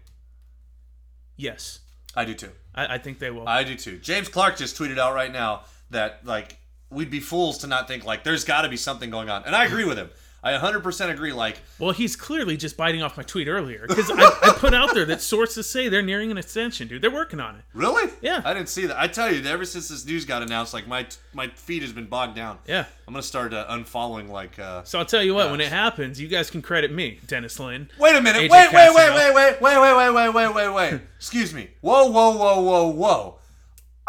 [1.36, 1.80] Yes,
[2.14, 2.50] I do too.
[2.72, 3.48] I, I think they will.
[3.48, 3.98] I do too.
[3.98, 6.58] James Clark just tweeted out right now that like
[6.90, 9.54] we'd be fools to not think like there's got to be something going on, and
[9.54, 10.10] I agree with him.
[10.40, 11.32] I 100% agree.
[11.32, 14.94] Like, Well, he's clearly just biting off my tweet earlier because I, I put out
[14.94, 17.02] there that sources say they're nearing an extension, dude.
[17.02, 17.62] They're working on it.
[17.74, 18.08] really?
[18.22, 18.42] Yeah.
[18.44, 18.96] I didn't see that.
[19.00, 22.06] I tell you, ever since this news got announced, like my my feed has been
[22.06, 22.58] bogged down.
[22.68, 22.84] Yeah.
[23.08, 24.56] I'm gonna start uh, unfollowing like.
[24.60, 25.50] Uh, So I'll tell you what, Yeah.
[25.50, 27.90] when it happens, you guys can credit me, Dennis Lin.
[27.98, 28.42] Wait a minute.
[28.48, 31.00] AJ Wait, wait, wait, wait, wait, wait, wait, wait, wait, wait, wait, wait.
[31.16, 31.70] Excuse me.
[31.80, 33.37] Whoa, whoa, whoa, whoa, whoa.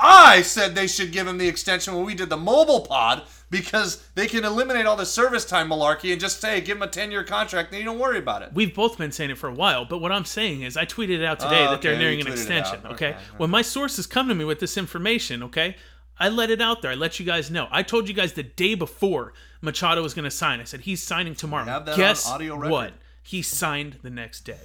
[0.01, 4.05] I said they should give him the extension when we did the mobile pod because
[4.15, 7.11] they can eliminate all the service time malarkey and just say give him a 10
[7.11, 8.51] year contract and you don't worry about it.
[8.53, 11.19] We've both been saying it for a while, but what I'm saying is I tweeted
[11.19, 12.93] it out today Oh, that they're nearing an extension, out.
[12.93, 13.09] okay?
[13.09, 15.75] Okay, When my sources come to me with this information, okay?
[16.19, 16.91] I let it out there.
[16.91, 17.67] I let you guys know.
[17.71, 20.59] I told you guys the day before Machado was going to sign.
[20.59, 21.63] I said he's signing tomorrow.
[21.65, 22.29] have that on Guess
[22.69, 22.93] what?
[23.23, 24.59] He signed the next day.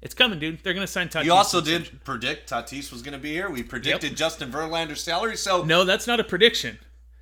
[0.00, 0.60] It's coming, dude.
[0.62, 1.24] They're going to sign Tatis.
[1.24, 3.50] You also did predict Tatis was going to be here.
[3.50, 5.36] We predicted Justin Verlander's salary.
[5.36, 6.78] So No, that's not a prediction.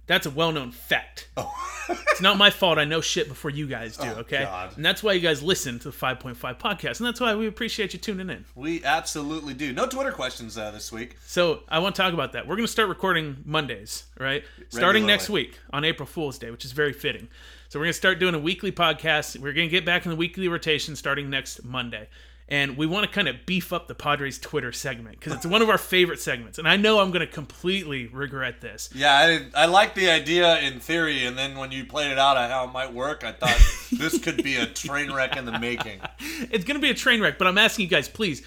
[0.07, 1.29] That's a well-known fact.
[1.89, 2.79] it's not my fault.
[2.79, 4.07] I know shit before you guys do.
[4.07, 4.45] Okay, Oh.
[4.45, 4.77] God.
[4.77, 7.93] and that's why you guys listen to the 5.5 podcast, and that's why we appreciate
[7.93, 8.45] you tuning in.
[8.55, 9.73] we absolutely do.
[9.73, 11.17] No Twitter questions uh, this week.
[11.27, 12.47] So I want to talk about that.
[12.47, 14.45] We're going to start recording Mondays, right?
[14.69, 17.27] Starting next week on April Fool's Day, which is very fitting.
[17.69, 19.37] So we're going to start doing a weekly podcast.
[19.41, 22.09] We're going to get back in the weekly rotation starting next Monday.
[22.49, 25.63] And we want to kind of beef up the Padres Twitter segment because it's one
[25.63, 26.59] of our favorite segments.
[26.59, 28.89] And I know I'm going to completely regret this.
[28.95, 32.37] Yeah, I, I like the idea in theory, and then when you played it out
[32.37, 35.59] on how it might work, I thought this could be a train wreck in the
[35.59, 36.01] making.
[36.51, 38.43] It's going to be a train wreck, but I'm asking you guys, please.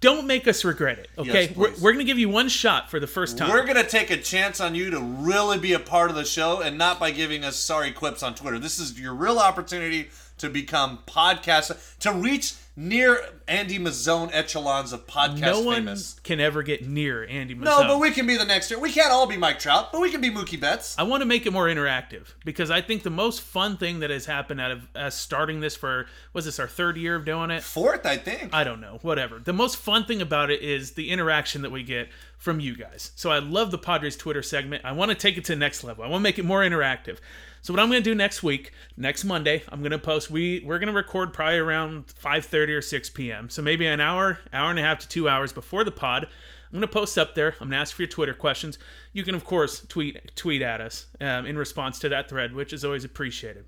[0.00, 1.46] Don't make us regret it, okay?
[1.46, 3.50] Yes, we're we're going to give you one shot for the first time.
[3.50, 6.60] We're gonna take a chance on you to really be a part of the show,
[6.60, 8.58] and not by giving us sorry quips on Twitter.
[8.58, 15.06] This is your real opportunity to become podcast to reach near Andy Mazzone echelons of
[15.06, 16.18] podcast no one famous.
[16.22, 17.64] can ever get near Andy Mazzone.
[17.64, 18.80] No, but we can be the next year.
[18.80, 20.96] We can't all be Mike Trout, but we can be Mookie Betts.
[20.98, 24.10] I want to make it more interactive because I think the most fun thing that
[24.10, 27.50] has happened out of us starting this for was this our third year of doing
[27.50, 27.62] it?
[27.62, 28.54] Fourth, I think.
[28.54, 29.38] I don't know, whatever.
[29.38, 32.08] The most fun thing about it is the interaction that we get
[32.38, 33.12] from you guys.
[33.14, 34.84] So I love the Padres Twitter segment.
[34.84, 36.04] I want to take it to the next level.
[36.04, 37.18] I want to make it more interactive.
[37.62, 40.30] So what I'm going to do next week, next Monday, I'm going to post.
[40.30, 43.48] We we're going to record probably around 5:30 or 6 p.m.
[43.48, 46.24] So maybe an hour, hour and a half to two hours before the pod.
[46.24, 47.52] I'm going to post up there.
[47.60, 48.78] I'm going to ask for your Twitter questions.
[49.12, 52.72] You can of course tweet tweet at us um, in response to that thread, which
[52.72, 53.64] is always appreciated.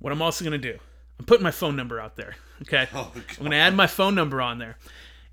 [0.00, 0.78] What I'm also going to do,
[1.20, 2.34] I'm putting my phone number out there.
[2.62, 4.78] Okay, I'm going to add my phone number on there,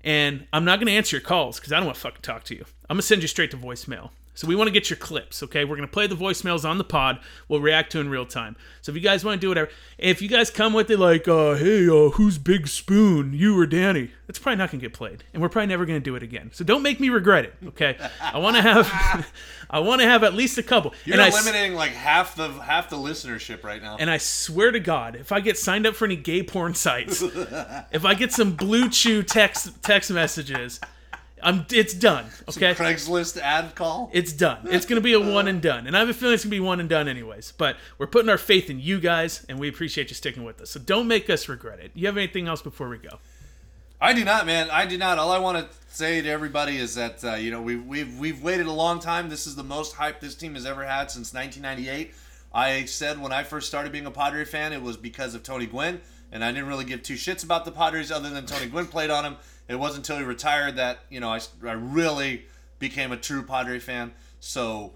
[0.04, 2.44] and I'm not going to answer your calls because I don't want to fucking talk
[2.44, 2.64] to you.
[2.88, 4.10] I'm going to send you straight to voicemail.
[4.34, 5.64] So we want to get your clips, okay?
[5.64, 7.20] We're going to play the voicemails on the pod.
[7.48, 8.56] We'll react to in real time.
[8.80, 11.28] So if you guys want to do whatever, if you guys come with it like,
[11.28, 14.12] uh, hey, uh, who's Big Spoon, you or Danny?
[14.26, 16.22] That's probably not going to get played, and we're probably never going to do it
[16.22, 16.50] again.
[16.54, 17.98] So don't make me regret it, okay?
[18.22, 19.32] I want to have,
[19.70, 20.94] I want to have at least a couple.
[21.04, 23.96] You're and I eliminating like half the half the listenership right now.
[23.98, 27.22] and I swear to God, if I get signed up for any gay porn sites,
[27.92, 30.80] if I get some blue chew text text messages,
[31.42, 32.26] I'm it's done.
[32.48, 34.10] Okay, Craigslist ad call.
[34.12, 34.66] it's done.
[34.70, 36.60] It's gonna be a one and done, and I have a feeling it's gonna be
[36.60, 37.52] one and done anyways.
[37.56, 40.70] But we're putting our faith in you guys, and we appreciate you sticking with us.
[40.70, 41.92] So don't make us regret it.
[41.94, 43.18] You have anything else before we go?
[44.00, 44.70] I do not, man.
[44.70, 45.18] I do not.
[45.18, 48.42] All I want to say to everybody is that uh, you know we we've we've
[48.42, 49.28] waited a long time.
[49.28, 52.14] This is the most hype this team has ever had since 1998.
[52.52, 55.66] I said when I first started being a Padre fan, it was because of Tony
[55.66, 56.00] Gwynn,
[56.32, 59.10] and I didn't really give two shits about the Padres other than Tony Gwynn played
[59.10, 59.36] on him.
[59.70, 62.46] It wasn't until he retired that you know I, I really
[62.80, 64.12] became a true Padre fan.
[64.40, 64.94] So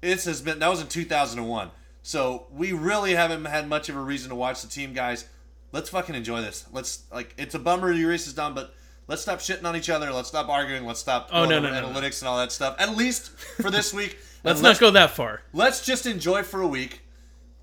[0.00, 1.70] this has been that was in 2001.
[2.02, 5.26] So we really haven't had much of a reason to watch the team, guys.
[5.72, 6.64] Let's fucking enjoy this.
[6.72, 8.74] Let's like it's a bummer Urias is done, but
[9.08, 10.10] let's stop shitting on each other.
[10.10, 10.86] Let's stop arguing.
[10.86, 12.76] Let's stop Oh, no, no, no, analytics and all that stuff.
[12.78, 14.16] At least for this week.
[14.44, 15.40] Let's not go that far.
[15.54, 17.00] Let's just enjoy for a week.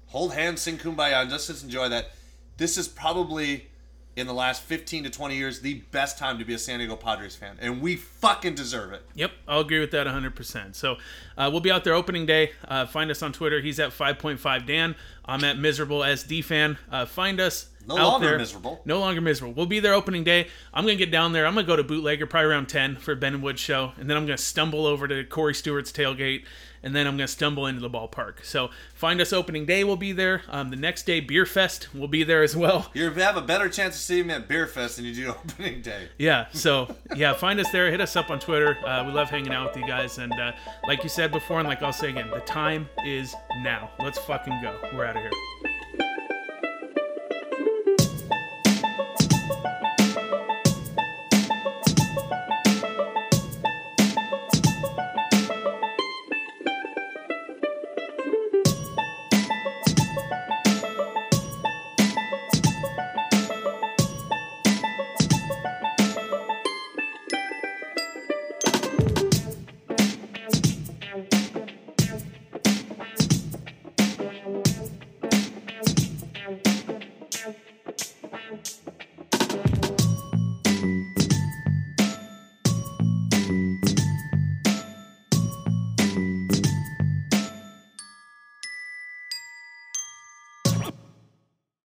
[0.08, 2.12] Hold hands, sing kumbaya, and just, just enjoy that.
[2.58, 3.68] This is probably
[4.16, 6.96] in the last 15 to 20 years the best time to be a San Diego
[6.96, 9.06] Padres fan, and we fucking deserve it.
[9.16, 10.76] Yep, I'll agree with that 100%.
[10.76, 10.98] So
[11.38, 12.52] uh, we'll be out there opening day.
[12.68, 13.62] Uh, find us on Twitter.
[13.62, 14.96] He's at 5.5 Dan.
[15.26, 16.78] I'm at miserable SD fan.
[16.92, 17.68] Uh, find us.
[17.88, 18.38] No out longer there.
[18.38, 18.82] miserable.
[18.86, 19.54] No longer miserable.
[19.56, 20.48] We'll be there opening day.
[20.72, 21.48] I'm gonna get down there.
[21.48, 24.18] I'm gonna go to Bootlegger probably around 10 for Ben and Wood show, and then
[24.18, 26.44] I'm gonna stumble over to Corey Stewart's tailgate,
[26.84, 28.44] and then I'm gonna stumble into the ballpark.
[28.44, 29.84] So find us opening day.
[29.84, 30.44] We'll be there.
[30.50, 31.88] Um, the next day, Beer Fest.
[31.94, 32.90] We'll be there as well.
[32.94, 35.82] You have a better chance of seeing me at Beer Fest than you do opening
[35.82, 36.10] day.
[36.18, 37.90] Yeah, so yeah, find us there.
[37.92, 38.78] Hit us up on Twitter.
[38.86, 40.18] Uh, we love hanging out with you guys.
[40.18, 40.52] And uh,
[40.88, 43.92] like you said before, and like I'll say again, the time is now.
[44.00, 44.76] Let's fucking go.
[44.94, 45.71] We're out of here.